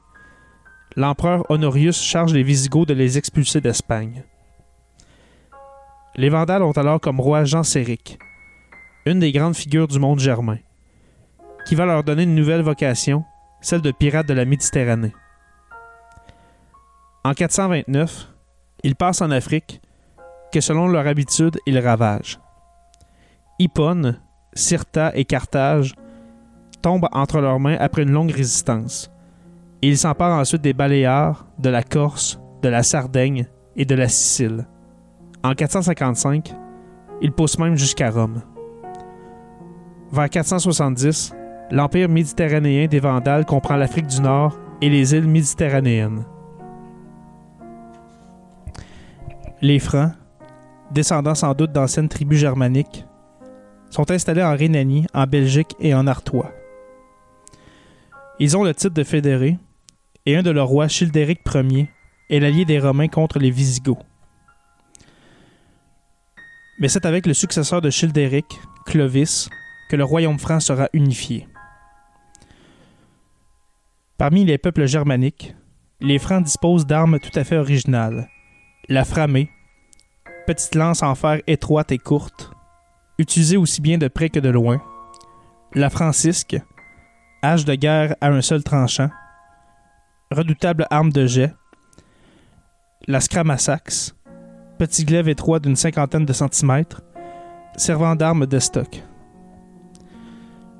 l'empereur 0.96 1.46
Honorius 1.50 2.02
charge 2.02 2.34
les 2.34 2.42
Visigoths 2.42 2.88
de 2.88 2.94
les 2.94 3.16
expulser 3.16 3.60
d'Espagne. 3.60 4.24
Les 6.16 6.28
Vandales 6.28 6.64
ont 6.64 6.72
alors 6.72 7.00
comme 7.00 7.20
roi 7.20 7.44
Jean 7.44 7.62
Séric, 7.62 8.18
une 9.06 9.20
des 9.20 9.32
grandes 9.32 9.56
figures 9.56 9.88
du 9.88 9.98
monde 9.98 10.18
germain, 10.18 10.58
qui 11.64 11.74
va 11.74 11.86
leur 11.86 12.02
donner 12.02 12.24
une 12.24 12.34
nouvelle 12.34 12.62
vocation, 12.62 13.24
celle 13.60 13.82
de 13.82 13.92
pirate 13.92 14.26
de 14.26 14.34
la 14.34 14.44
Méditerranée. 14.44 15.14
En 17.24 17.34
429, 17.34 18.28
ils 18.82 18.96
passent 18.96 19.22
en 19.22 19.30
Afrique 19.30 19.80
que 20.52 20.60
selon 20.60 20.88
leur 20.88 21.06
habitude, 21.06 21.58
ils 21.66 21.78
ravagent. 21.78 22.40
Hippone, 23.58 24.20
Cirta 24.54 25.12
et 25.14 25.24
Carthage 25.24 25.94
tombent 26.80 27.08
entre 27.12 27.40
leurs 27.40 27.60
mains 27.60 27.76
après 27.78 28.02
une 28.02 28.12
longue 28.12 28.30
résistance. 28.30 29.10
Ils 29.82 29.98
s'emparent 29.98 30.38
ensuite 30.38 30.62
des 30.62 30.72
Baléares, 30.72 31.46
de 31.58 31.68
la 31.68 31.82
Corse, 31.82 32.40
de 32.62 32.68
la 32.68 32.82
Sardaigne 32.82 33.46
et 33.76 33.84
de 33.84 33.94
la 33.94 34.08
Sicile. 34.08 34.66
En 35.42 35.54
455, 35.54 36.54
ils 37.20 37.32
poussent 37.32 37.58
même 37.58 37.76
jusqu'à 37.76 38.10
Rome. 38.10 38.42
Vers 40.10 40.30
470, 40.30 41.34
l'empire 41.70 42.08
méditerranéen 42.08 42.86
des 42.86 43.00
Vandales 43.00 43.44
comprend 43.44 43.76
l'Afrique 43.76 44.06
du 44.06 44.20
Nord 44.20 44.58
et 44.80 44.88
les 44.88 45.14
îles 45.14 45.28
méditerranéennes. 45.28 46.24
Les 49.60 49.80
Francs, 49.80 50.12
descendants 50.92 51.34
sans 51.34 51.52
doute 51.52 51.72
d'anciennes 51.72 52.08
tribus 52.08 52.38
germaniques, 52.38 53.04
sont 53.90 54.08
installés 54.12 54.44
en 54.44 54.56
Rhénanie, 54.56 55.06
en 55.12 55.26
Belgique 55.26 55.74
et 55.80 55.94
en 55.94 56.06
Artois. 56.06 56.52
Ils 58.38 58.56
ont 58.56 58.62
le 58.62 58.72
titre 58.72 58.94
de 58.94 59.02
fédérés, 59.02 59.58
et 60.26 60.36
un 60.36 60.42
de 60.42 60.50
leurs 60.50 60.68
rois, 60.68 60.86
Childéric 60.86 61.40
Ier, 61.52 61.90
est 62.30 62.38
l'allié 62.38 62.64
des 62.64 62.78
Romains 62.78 63.08
contre 63.08 63.40
les 63.40 63.50
Visigoths. 63.50 63.98
Mais 66.78 66.86
c'est 66.86 67.04
avec 67.04 67.26
le 67.26 67.34
successeur 67.34 67.80
de 67.80 67.90
Childéric, 67.90 68.60
Clovis, 68.86 69.50
que 69.90 69.96
le 69.96 70.04
royaume 70.04 70.38
franc 70.38 70.60
sera 70.60 70.88
unifié. 70.92 71.48
Parmi 74.18 74.44
les 74.44 74.58
peuples 74.58 74.86
germaniques, 74.86 75.56
les 76.00 76.20
Francs 76.20 76.44
disposent 76.44 76.86
d'armes 76.86 77.18
tout 77.18 77.36
à 77.36 77.42
fait 77.42 77.56
originales. 77.56 78.28
La 78.90 79.04
framée, 79.04 79.50
petite 80.46 80.74
lance 80.74 81.02
en 81.02 81.14
fer 81.14 81.42
étroite 81.46 81.92
et 81.92 81.98
courte, 81.98 82.50
utilisée 83.18 83.58
aussi 83.58 83.82
bien 83.82 83.98
de 83.98 84.08
près 84.08 84.30
que 84.30 84.40
de 84.40 84.48
loin. 84.48 84.80
La 85.74 85.90
francisque, 85.90 86.56
hache 87.42 87.66
de 87.66 87.74
guerre 87.74 88.16
à 88.22 88.28
un 88.28 88.40
seul 88.40 88.64
tranchant. 88.64 89.10
Redoutable 90.30 90.86
arme 90.88 91.12
de 91.12 91.26
jet. 91.26 91.52
La 93.06 93.20
scramasax, 93.20 94.14
petit 94.78 95.04
glaive 95.04 95.28
étroit 95.28 95.60
d'une 95.60 95.76
cinquantaine 95.76 96.24
de 96.24 96.32
centimètres, 96.32 97.02
servant 97.76 98.16
d'arme 98.16 98.46
de 98.46 98.58
stock. 98.58 99.02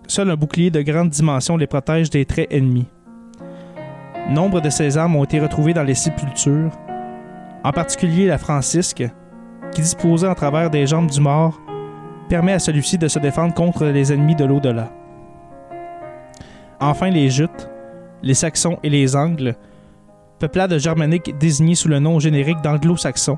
Seul 0.07 0.31
un 0.31 0.37
bouclier 0.37 0.71
de 0.71 0.81
grande 0.81 1.11
dimension 1.11 1.59
les 1.59 1.67
protège 1.67 2.09
des 2.09 2.25
traits 2.25 2.51
ennemis. 2.51 2.89
Nombre 4.31 4.63
de 4.63 4.71
ces 4.71 4.97
armes 4.97 5.17
ont 5.17 5.25
été 5.25 5.41
retrouvées 5.41 5.75
dans 5.75 5.83
les 5.83 5.95
sépultures, 5.95 6.73
en 7.69 7.73
particulier 7.73 8.27
la 8.27 8.39
francisque, 8.39 9.05
qui 9.73 9.83
disposait 9.83 10.27
en 10.27 10.35
travers 10.35 10.71
des 10.71 10.87
jambes 10.87 11.11
du 11.11 11.21
mort, 11.21 11.61
permet 12.31 12.55
à 12.55 12.59
celui-ci 12.59 12.97
de 12.97 13.09
se 13.09 13.19
défendre 13.19 13.53
contre 13.53 13.85
les 13.85 14.11
ennemis 14.11 14.35
de 14.35 14.47
l'au-delà. 14.47 14.91
Enfin, 16.81 17.11
les 17.11 17.29
Jutes, 17.29 17.69
les 18.23 18.33
Saxons 18.33 18.79
et 18.83 18.89
les 18.89 19.15
Angles, 19.15 19.55
peuplades 20.39 20.79
germaniques 20.79 21.37
désignées 21.37 21.75
sous 21.75 21.89
le 21.89 21.99
nom 21.99 22.19
générique 22.19 22.63
d'anglo-saxons, 22.63 23.37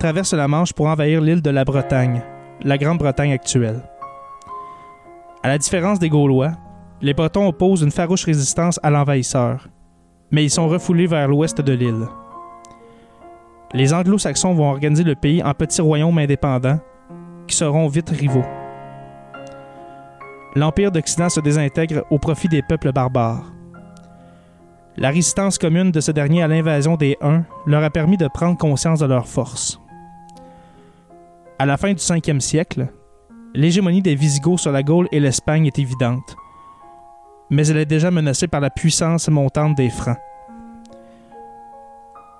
traversent 0.00 0.34
la 0.34 0.48
Manche 0.48 0.72
pour 0.72 0.88
envahir 0.88 1.20
l'île 1.20 1.40
de 1.40 1.50
la 1.50 1.64
Bretagne, 1.64 2.20
la 2.64 2.78
Grande-Bretagne 2.78 3.32
actuelle. 3.32 3.80
À 5.44 5.48
la 5.48 5.58
différence 5.58 6.00
des 6.00 6.08
Gaulois, 6.08 6.50
les 7.00 7.14
Bretons 7.14 7.46
opposent 7.46 7.82
une 7.82 7.92
farouche 7.92 8.24
résistance 8.24 8.80
à 8.82 8.90
l'envahisseur, 8.90 9.68
mais 10.32 10.42
ils 10.42 10.50
sont 10.50 10.66
refoulés 10.66 11.06
vers 11.06 11.28
l'ouest 11.28 11.60
de 11.60 11.72
l'île. 11.72 12.08
Les 13.74 13.92
Anglo-Saxons 13.92 14.54
vont 14.54 14.70
organiser 14.70 15.04
le 15.04 15.14
pays 15.14 15.42
en 15.42 15.52
petits 15.52 15.82
royaumes 15.82 16.18
indépendants 16.18 16.80
qui 17.46 17.56
seront 17.56 17.88
vite 17.88 18.08
rivaux 18.08 18.44
l'Empire 20.54 20.92
d'Occident 20.92 21.28
se 21.28 21.40
désintègre 21.40 22.04
au 22.10 22.18
profit 22.18 22.48
des 22.48 22.62
peuples 22.62 22.92
barbares. 22.92 23.52
La 24.96 25.08
résistance 25.08 25.58
commune 25.58 25.90
de 25.90 26.00
ce 26.00 26.12
dernier 26.12 26.42
à 26.42 26.48
l'invasion 26.48 26.96
des 26.96 27.16
Huns 27.20 27.44
leur 27.66 27.82
a 27.82 27.90
permis 27.90 28.16
de 28.16 28.28
prendre 28.28 28.56
conscience 28.56 29.00
de 29.00 29.06
leur 29.06 29.26
force. 29.26 29.80
À 31.58 31.66
la 31.66 31.76
fin 31.76 31.92
du 31.92 32.00
5e 32.00 32.40
siècle, 32.40 32.88
l'hégémonie 33.54 34.02
des 34.02 34.14
Visigoths 34.14 34.60
sur 34.60 34.72
la 34.72 34.82
Gaule 34.82 35.08
et 35.10 35.18
l'Espagne 35.18 35.66
est 35.66 35.78
évidente, 35.78 36.36
mais 37.50 37.66
elle 37.66 37.78
est 37.78 37.86
déjà 37.86 38.10
menacée 38.10 38.46
par 38.46 38.60
la 38.60 38.70
puissance 38.70 39.28
montante 39.28 39.76
des 39.76 39.90
Francs. 39.90 40.18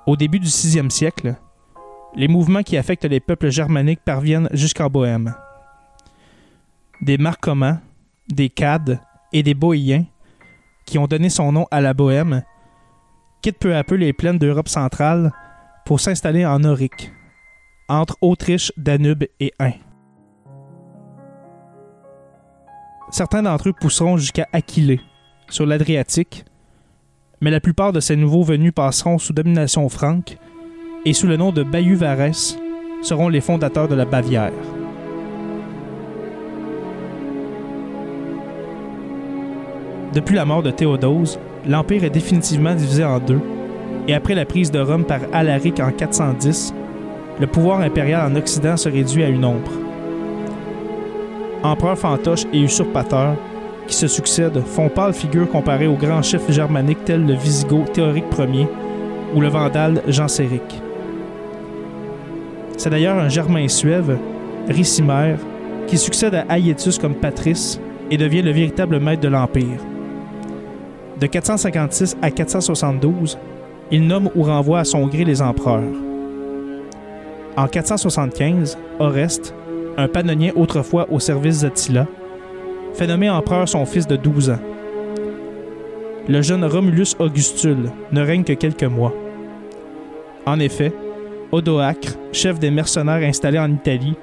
Au 0.06 0.16
début 0.16 0.38
du 0.38 0.48
6e 0.48 0.90
siècle, 0.90 1.34
les 2.14 2.28
mouvements 2.28 2.62
qui 2.62 2.76
affectent 2.76 3.06
les 3.06 3.20
peuples 3.20 3.50
germaniques 3.50 4.04
parviennent 4.04 4.50
jusqu'en 4.52 4.88
Bohême. 4.90 5.34
Des 7.00 7.16
Marcomains, 7.16 7.80
des 8.28 8.50
Cades 8.50 9.00
et 9.32 9.42
des 9.42 9.54
Boïens, 9.54 10.04
qui 10.84 10.98
ont 10.98 11.06
donné 11.06 11.30
son 11.30 11.52
nom 11.52 11.66
à 11.70 11.80
la 11.80 11.94
Bohème, 11.94 12.42
quittent 13.40 13.58
peu 13.58 13.74
à 13.74 13.82
peu 13.82 13.94
les 13.94 14.12
plaines 14.12 14.38
d'Europe 14.38 14.68
centrale 14.68 15.32
pour 15.86 16.00
s'installer 16.00 16.44
en 16.44 16.62
Aurique, 16.64 17.10
entre 17.88 18.16
Autriche, 18.20 18.72
Danube 18.76 19.24
et 19.40 19.54
Ain. 19.58 19.72
Certains 23.10 23.42
d'entre 23.42 23.70
eux 23.70 23.72
pousseront 23.72 24.18
jusqu'à 24.18 24.48
Aquilée, 24.52 25.00
sur 25.48 25.64
l'Adriatique, 25.64 26.44
mais 27.44 27.50
la 27.50 27.60
plupart 27.60 27.92
de 27.92 28.00
ces 28.00 28.16
nouveaux 28.16 28.42
venus 28.42 28.72
passeront 28.72 29.18
sous 29.18 29.34
domination 29.34 29.86
franque 29.90 30.38
et 31.04 31.12
sous 31.12 31.26
le 31.26 31.36
nom 31.36 31.52
de 31.52 31.62
Bayeux-Varès 31.62 32.58
seront 33.02 33.28
les 33.28 33.42
fondateurs 33.42 33.86
de 33.86 33.94
la 33.94 34.06
Bavière. 34.06 34.50
Depuis 40.14 40.36
la 40.36 40.46
mort 40.46 40.62
de 40.62 40.70
Théodose, 40.70 41.38
l'Empire 41.66 42.04
est 42.04 42.10
définitivement 42.10 42.74
divisé 42.74 43.04
en 43.04 43.18
deux, 43.18 43.40
et 44.08 44.14
après 44.14 44.34
la 44.34 44.46
prise 44.46 44.70
de 44.70 44.80
Rome 44.80 45.04
par 45.04 45.20
Alaric 45.34 45.80
en 45.80 45.90
410, 45.90 46.72
le 47.40 47.46
pouvoir 47.46 47.80
impérial 47.80 48.32
en 48.32 48.36
Occident 48.36 48.78
se 48.78 48.88
réduit 48.88 49.22
à 49.22 49.28
une 49.28 49.44
ombre. 49.44 49.72
Empereurs 51.62 51.98
fantoches 51.98 52.46
et 52.54 52.60
usurpateurs 52.60 53.36
qui 53.86 53.94
se 53.94 54.08
succèdent 54.08 54.62
font 54.64 54.88
pâle 54.88 55.12
figure 55.12 55.48
comparée 55.50 55.86
aux 55.86 55.96
grands 55.96 56.22
chefs 56.22 56.50
germaniques 56.50 57.04
tels 57.04 57.26
le 57.26 57.34
Visigoth 57.34 57.92
Théorique 57.92 58.24
Ier 58.38 58.68
ou 59.34 59.40
le 59.40 59.48
Vandale 59.48 60.02
Jean 60.08 60.28
Séric. 60.28 60.62
C'est 62.76 62.90
d'ailleurs 62.90 63.18
un 63.18 63.28
Germain 63.28 63.68
suève, 63.68 64.18
Ricimer, 64.68 65.36
qui 65.86 65.98
succède 65.98 66.44
à 66.48 66.58
Aietus 66.58 66.98
comme 66.98 67.14
patrice 67.14 67.80
et 68.10 68.16
devient 68.16 68.42
le 68.42 68.50
véritable 68.50 68.98
maître 69.00 69.22
de 69.22 69.28
l'Empire. 69.28 69.80
De 71.20 71.26
456 71.26 72.16
à 72.22 72.30
472, 72.30 73.38
il 73.90 74.06
nomme 74.06 74.30
ou 74.34 74.42
renvoie 74.42 74.80
à 74.80 74.84
son 74.84 75.06
gré 75.06 75.24
les 75.24 75.40
empereurs. 75.40 75.82
En 77.56 77.68
475, 77.68 78.76
Oreste, 78.98 79.54
un 79.96 80.08
panonien 80.08 80.50
autrefois 80.56 81.06
au 81.10 81.20
service 81.20 81.60
d'Attila, 81.60 82.06
fait 82.94 83.06
nommer 83.06 83.28
empereur 83.28 83.68
son 83.68 83.84
fils 83.86 84.06
de 84.06 84.16
12 84.16 84.50
ans. 84.50 84.60
Le 86.28 86.40
jeune 86.40 86.64
Romulus 86.64 87.14
Augustule 87.18 87.90
ne 88.12 88.22
règne 88.22 88.44
que 88.44 88.52
quelques 88.54 88.84
mois. 88.84 89.14
En 90.46 90.58
effet, 90.58 90.92
Odoacre, 91.52 92.16
chef 92.32 92.58
des 92.58 92.70
mercenaires 92.70 93.28
installés 93.28 93.58
en 93.58 93.70
Italie, 93.70 94.16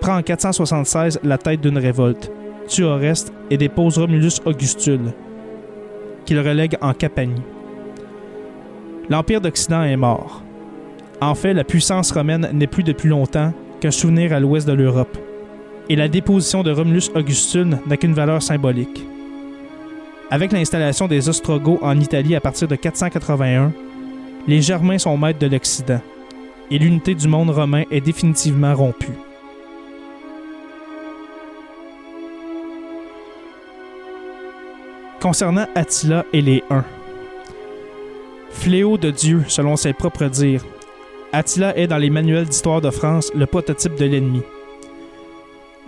prend 0.00 0.18
en 0.18 0.22
476 0.22 1.20
la 1.22 1.38
tête 1.38 1.60
d'une 1.60 1.78
révolte, 1.78 2.30
tue 2.68 2.84
Oreste 2.84 3.32
et 3.50 3.56
dépose 3.56 3.98
Romulus 3.98 4.40
Augustule, 4.44 5.12
qu'il 6.24 6.38
relègue 6.38 6.76
en 6.80 6.92
Capanie. 6.92 7.42
L'Empire 9.08 9.40
d'Occident 9.40 9.82
est 9.82 9.96
mort. 9.96 10.42
En 11.20 11.34
fait, 11.34 11.54
la 11.54 11.64
puissance 11.64 12.10
romaine 12.12 12.48
n'est 12.52 12.66
plus 12.66 12.82
depuis 12.82 13.08
longtemps 13.08 13.52
qu'un 13.80 13.90
souvenir 13.90 14.32
à 14.32 14.40
l'ouest 14.40 14.66
de 14.66 14.72
l'Europe, 14.72 15.16
et 15.88 15.96
la 15.96 16.08
déposition 16.08 16.62
de 16.62 16.70
Romulus 16.70 17.10
Augustule 17.14 17.78
n'a 17.86 17.96
qu'une 17.96 18.14
valeur 18.14 18.42
symbolique. 18.42 19.04
Avec 20.30 20.52
l'installation 20.52 21.08
des 21.08 21.28
Ostrogoths 21.28 21.82
en 21.82 21.98
Italie 22.00 22.36
à 22.36 22.40
partir 22.40 22.68
de 22.68 22.76
481, 22.76 23.72
les 24.48 24.62
Germains 24.62 24.98
sont 24.98 25.16
maîtres 25.16 25.38
de 25.38 25.46
l'Occident, 25.46 26.00
et 26.70 26.78
l'unité 26.78 27.14
du 27.14 27.28
monde 27.28 27.50
romain 27.50 27.84
est 27.90 28.00
définitivement 28.00 28.74
rompue. 28.74 29.12
concernant 35.22 35.66
Attila 35.76 36.26
et 36.32 36.42
les 36.42 36.64
Huns. 36.68 36.84
Fléau 38.50 38.98
de 38.98 39.12
Dieu, 39.12 39.44
selon 39.46 39.76
ses 39.76 39.92
propres 39.92 40.26
dires. 40.26 40.64
Attila 41.32 41.76
est 41.78 41.86
dans 41.86 41.96
les 41.96 42.10
manuels 42.10 42.46
d'histoire 42.46 42.80
de 42.80 42.90
France 42.90 43.30
le 43.34 43.46
prototype 43.46 43.94
de 43.94 44.04
l'ennemi. 44.04 44.42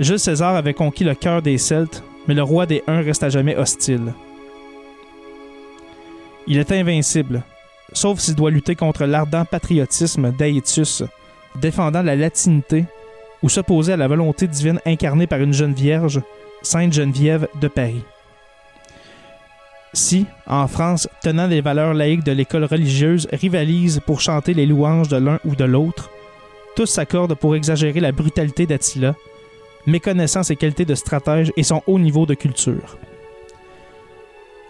Jules 0.00 0.18
César 0.18 0.56
avait 0.56 0.74
conquis 0.74 1.04
le 1.04 1.14
cœur 1.14 1.40
des 1.40 1.56
Celtes, 1.56 2.02
mais 2.26 2.34
le 2.34 2.42
roi 2.42 2.66
des 2.66 2.82
Huns 2.88 3.02
reste 3.02 3.22
à 3.22 3.28
jamais 3.28 3.56
hostile. 3.56 4.12
Il 6.46 6.58
est 6.58 6.72
invincible, 6.72 7.42
sauf 7.92 8.18
s'il 8.18 8.34
doit 8.34 8.50
lutter 8.50 8.74
contre 8.74 9.04
l'ardent 9.04 9.44
patriotisme 9.44 10.32
d'Aetius, 10.32 11.04
défendant 11.60 12.02
la 12.02 12.16
latinité 12.16 12.86
ou 13.42 13.48
s'opposer 13.48 13.92
à 13.92 13.96
la 13.96 14.08
volonté 14.08 14.48
divine 14.48 14.80
incarnée 14.84 15.26
par 15.26 15.40
une 15.40 15.52
jeune 15.52 15.74
vierge, 15.74 16.20
Sainte 16.62 16.92
Geneviève 16.92 17.46
de 17.60 17.68
Paris. 17.68 18.02
Si, 19.92 20.26
en 20.48 20.66
France, 20.66 21.08
tenant 21.22 21.46
les 21.46 21.60
valeurs 21.60 21.94
laïques 21.94 22.24
de 22.24 22.32
l'école 22.32 22.64
religieuse 22.64 23.28
rivalisent 23.32 24.00
pour 24.04 24.20
chanter 24.20 24.54
les 24.54 24.66
louanges 24.66 25.08
de 25.08 25.18
l'un 25.18 25.38
ou 25.44 25.54
de 25.54 25.64
l'autre, 25.64 26.10
tous 26.74 26.86
s'accordent 26.86 27.36
pour 27.36 27.54
exagérer 27.54 28.00
la 28.00 28.10
brutalité 28.10 28.66
d'Attila, 28.66 29.14
méconnaissant 29.86 30.42
ses 30.42 30.56
qualités 30.56 30.84
de 30.84 30.94
stratège 30.94 31.52
et 31.56 31.62
son 31.62 31.82
haut 31.86 31.98
niveau 31.98 32.26
de 32.26 32.34
culture. 32.34 32.98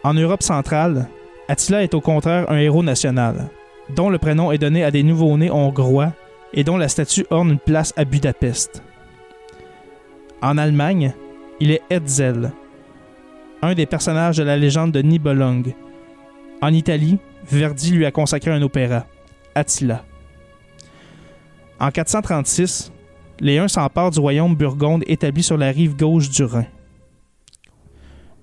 En 0.02 0.14
Europe 0.14 0.42
centrale, 0.42 1.08
Attila 1.48 1.82
est 1.82 1.94
au 1.94 2.00
contraire 2.00 2.50
un 2.50 2.58
héros 2.58 2.82
national, 2.82 3.48
dont 3.90 4.10
le 4.10 4.18
prénom 4.18 4.52
est 4.52 4.58
donné 4.58 4.84
à 4.84 4.90
des 4.90 5.02
nouveau-nés 5.02 5.50
hongrois 5.50 6.12
et 6.52 6.64
dont 6.64 6.76
la 6.76 6.88
statue 6.88 7.26
orne 7.30 7.50
une 7.50 7.58
place 7.58 7.92
à 7.96 8.04
Budapest. 8.04 8.82
En 10.42 10.58
Allemagne, 10.58 11.12
il 11.60 11.70
est 11.70 11.82
Hetzel, 11.90 12.52
un 13.62 13.74
des 13.74 13.86
personnages 13.86 14.36
de 14.36 14.42
la 14.42 14.56
légende 14.56 14.92
de 14.92 15.00
Nibelung. 15.00 15.74
En 16.60 16.72
Italie, 16.72 17.18
Verdi 17.46 17.92
lui 17.92 18.06
a 18.06 18.10
consacré 18.10 18.50
un 18.50 18.62
opéra, 18.62 19.06
Attila. 19.54 20.04
En 21.80 21.90
436, 21.90 22.92
les 23.40 23.58
Huns 23.58 23.68
s'emparent 23.68 24.10
du 24.10 24.20
royaume 24.20 24.54
burgonde 24.54 25.04
établi 25.06 25.42
sur 25.42 25.56
la 25.56 25.70
rive 25.70 25.96
gauche 25.96 26.30
du 26.30 26.44
Rhin. 26.44 26.66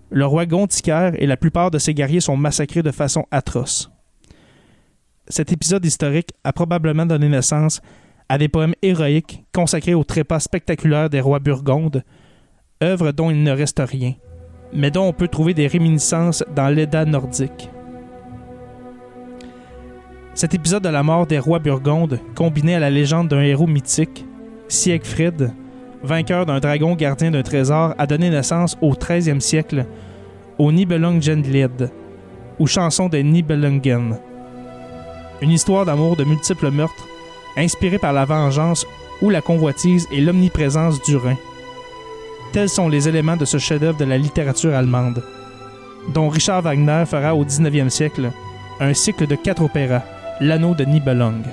Le 0.10 0.26
roi 0.26 0.46
Gonticaire 0.46 1.14
et 1.22 1.26
la 1.26 1.38
plupart 1.38 1.72
de 1.72 1.78
ses 1.78 1.94
guerriers 1.94 2.20
sont 2.20 2.36
massacrés 2.36 2.84
de 2.84 2.92
façon 2.92 3.26
atroce. 3.32 3.90
Cet 5.28 5.54
épisode 5.54 5.86
historique 5.86 6.32
a 6.44 6.52
probablement 6.52 7.06
donné 7.06 7.30
naissance 7.30 7.82
à 8.28 8.38
des 8.38 8.50
poèmes 8.50 8.76
héroïques 8.82 9.46
consacrés 9.54 9.94
au 9.94 10.04
trépas 10.04 10.42
spectaculaire 10.42 11.10
des 11.10 11.22
rois 11.22 11.40
burgondes, 11.40 12.04
œuvre 12.84 13.12
dont 13.14 13.30
il 13.32 13.42
ne 13.42 13.52
reste 13.52 13.82
rien, 13.86 14.16
mais 14.74 14.92
dont 14.92 15.08
on 15.08 15.14
peut 15.14 15.30
trouver 15.30 15.54
des 15.54 15.68
réminiscences 15.68 16.44
dans 16.54 16.68
l'Edda 16.68 17.06
nordique. 17.06 17.70
Cet 20.34 20.54
épisode 20.54 20.84
de 20.84 20.90
la 20.90 21.04
mort 21.04 21.28
des 21.28 21.40
rois 21.40 21.60
burgondes, 21.60 22.20
combiné 22.36 22.76
à 22.76 22.80
la 22.80 22.90
légende 22.90 23.28
d'un 23.28 23.42
héros 23.42 23.68
mythique, 23.68 24.26
Siegfried, 24.72 25.52
vainqueur 26.02 26.46
d'un 26.46 26.62
dragon 26.62 26.96
gardien 26.96 27.30
d'un 27.30 27.42
trésor, 27.42 27.94
a 27.98 28.08
donné 28.08 28.30
naissance 28.30 28.78
au 28.82 28.94
13e 28.94 29.42
siècle 29.42 29.86
au 30.58 30.72
Nibelungenlied, 30.72 31.92
ou 32.58 32.68
chanson 32.68 33.10
de 33.10 33.18
Nibelungen. 33.18 34.18
Une 35.42 35.52
histoire 35.52 35.86
d'amour 35.86 36.16
de 36.16 36.24
multiples 36.24 36.72
meurtres, 36.72 37.06
inspirée 37.58 37.98
par 37.98 38.14
la 38.14 38.24
vengeance 38.24 38.88
ou 39.22 39.30
la 39.30 39.42
convoitise 39.42 40.08
et 40.10 40.22
l'omniprésence 40.22 41.02
du 41.04 41.18
Rhin. 41.18 41.36
Tels 42.54 42.70
sont 42.70 42.88
les 42.88 43.10
éléments 43.10 43.38
de 43.38 43.46
ce 43.46 43.58
chef-d'œuvre 43.58 43.98
de 43.98 44.06
la 44.06 44.18
littérature 44.18 44.74
allemande, 44.74 45.22
dont 46.14 46.30
Richard 46.30 46.62
Wagner 46.62 47.04
fera 47.06 47.36
au 47.36 47.44
19e 47.44 47.90
siècle 47.90 48.32
un 48.80 48.94
cycle 48.94 49.28
de 49.28 49.36
quatre 49.36 49.64
opéras, 49.64 50.04
L'anneau 50.40 50.74
de 50.76 50.86
Nibelung. 50.86 51.44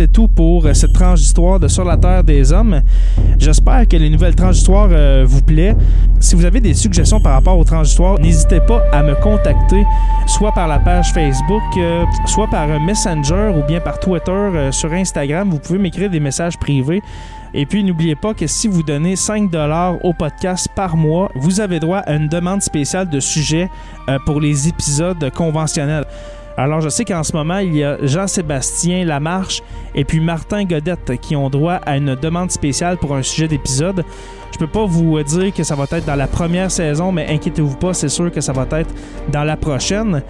C'est 0.00 0.10
tout 0.10 0.28
pour 0.28 0.64
euh, 0.64 0.72
cette 0.72 0.94
tranche 0.94 1.20
d'histoire 1.20 1.60
de 1.60 1.68
Sur 1.68 1.84
la 1.84 1.98
Terre 1.98 2.24
des 2.24 2.54
Hommes. 2.54 2.80
J'espère 3.38 3.86
que 3.86 3.98
les 3.98 4.08
nouvelles 4.08 4.34
tranches 4.34 4.54
d'histoire 4.54 4.88
euh, 4.90 5.26
vous 5.28 5.42
plaisent. 5.42 5.76
Si 6.20 6.34
vous 6.34 6.46
avez 6.46 6.58
des 6.58 6.72
suggestions 6.72 7.20
par 7.20 7.34
rapport 7.34 7.58
aux 7.58 7.64
tranches 7.64 7.88
d'histoire, 7.88 8.18
n'hésitez 8.18 8.60
pas 8.60 8.82
à 8.92 9.02
me 9.02 9.14
contacter, 9.16 9.84
soit 10.26 10.52
par 10.52 10.68
la 10.68 10.78
page 10.78 11.12
Facebook, 11.12 11.62
euh, 11.76 12.06
soit 12.24 12.48
par 12.48 12.70
un 12.70 12.78
Messenger 12.78 13.52
ou 13.54 13.62
bien 13.66 13.78
par 13.78 14.00
Twitter, 14.00 14.70
sur 14.70 14.90
Instagram. 14.90 15.50
Vous 15.50 15.58
pouvez 15.58 15.78
m'écrire 15.78 16.08
des 16.08 16.20
messages 16.20 16.56
privés. 16.56 17.02
Et 17.52 17.66
puis, 17.66 17.84
n'oubliez 17.84 18.14
pas 18.14 18.32
que 18.32 18.46
si 18.46 18.68
vous 18.68 18.82
donnez 18.82 19.16
5 19.16 19.50
au 20.02 20.14
podcast 20.14 20.66
par 20.74 20.96
mois, 20.96 21.30
vous 21.34 21.60
avez 21.60 21.78
droit 21.78 21.98
à 21.98 22.14
une 22.14 22.28
demande 22.28 22.62
spéciale 22.62 23.10
de 23.10 23.20
sujet 23.20 23.68
pour 24.24 24.40
les 24.40 24.66
épisodes 24.66 25.30
conventionnels. 25.34 26.04
Alors, 26.56 26.80
je 26.80 26.88
sais 26.88 27.04
qu'en 27.04 27.22
ce 27.22 27.34
moment, 27.34 27.58
il 27.58 27.76
y 27.76 27.84
a 27.84 27.96
Jean-Sébastien 28.02 29.04
Lamarche 29.04 29.62
et 29.94 30.04
puis 30.04 30.20
Martin 30.20 30.64
Godette 30.64 31.18
qui 31.20 31.34
ont 31.36 31.48
droit 31.48 31.80
à 31.86 31.96
une 31.96 32.14
demande 32.14 32.50
spéciale 32.50 32.98
pour 32.98 33.14
un 33.14 33.22
sujet 33.22 33.48
d'épisode. 33.48 34.04
Je 34.52 34.58
peux 34.58 34.66
pas 34.66 34.84
vous 34.84 35.22
dire 35.22 35.54
que 35.54 35.62
ça 35.62 35.74
va 35.74 35.84
être 35.90 36.04
dans 36.04 36.16
la 36.16 36.26
première 36.26 36.70
saison, 36.70 37.12
mais 37.12 37.26
inquiétez-vous 37.28 37.76
pas, 37.76 37.94
c'est 37.94 38.08
sûr 38.08 38.30
que 38.30 38.40
ça 38.40 38.52
va 38.52 38.66
être 38.78 38.94
dans 39.32 39.44
la 39.44 39.56
prochaine. 39.56 40.22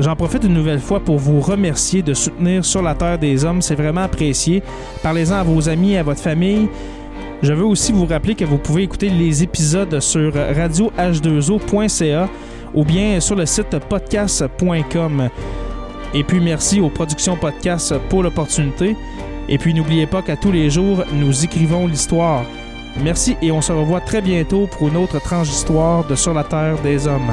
J'en 0.00 0.14
profite 0.14 0.44
une 0.44 0.54
nouvelle 0.54 0.78
fois 0.78 1.00
pour 1.00 1.18
vous 1.18 1.40
remercier 1.40 2.02
de 2.02 2.14
soutenir 2.14 2.64
Sur 2.64 2.82
la 2.82 2.94
Terre 2.94 3.18
des 3.18 3.44
Hommes. 3.44 3.60
C'est 3.60 3.74
vraiment 3.74 4.02
apprécié. 4.02 4.62
Parlez-en 5.02 5.36
à 5.36 5.42
vos 5.42 5.68
amis, 5.68 5.96
à 5.96 6.04
votre 6.04 6.20
famille. 6.20 6.68
Je 7.42 7.52
veux 7.52 7.64
aussi 7.64 7.92
vous 7.92 8.06
rappeler 8.06 8.34
que 8.34 8.44
vous 8.44 8.58
pouvez 8.58 8.84
écouter 8.84 9.10
les 9.10 9.42
épisodes 9.42 9.98
sur 10.00 10.32
radioh2o.ca 10.32 12.28
ou 12.74 12.84
bien 12.84 13.20
sur 13.20 13.36
le 13.36 13.46
site 13.46 13.78
podcast.com. 13.88 15.28
Et 16.14 16.24
puis 16.24 16.40
merci 16.40 16.80
aux 16.80 16.90
productions 16.90 17.36
podcast 17.36 17.94
pour 18.08 18.22
l'opportunité. 18.22 18.96
Et 19.48 19.58
puis 19.58 19.74
n'oubliez 19.74 20.06
pas 20.06 20.22
qu'à 20.22 20.36
tous 20.36 20.52
les 20.52 20.70
jours, 20.70 21.04
nous 21.12 21.44
écrivons 21.44 21.86
l'histoire. 21.86 22.44
Merci 23.02 23.36
et 23.42 23.52
on 23.52 23.60
se 23.60 23.72
revoit 23.72 24.00
très 24.00 24.20
bientôt 24.20 24.66
pour 24.66 24.88
une 24.88 24.96
autre 24.96 25.20
tranche 25.20 25.48
d'histoire 25.48 26.06
de 26.06 26.14
Sur 26.14 26.34
la 26.34 26.44
Terre 26.44 26.80
des 26.82 27.06
Hommes. 27.06 27.32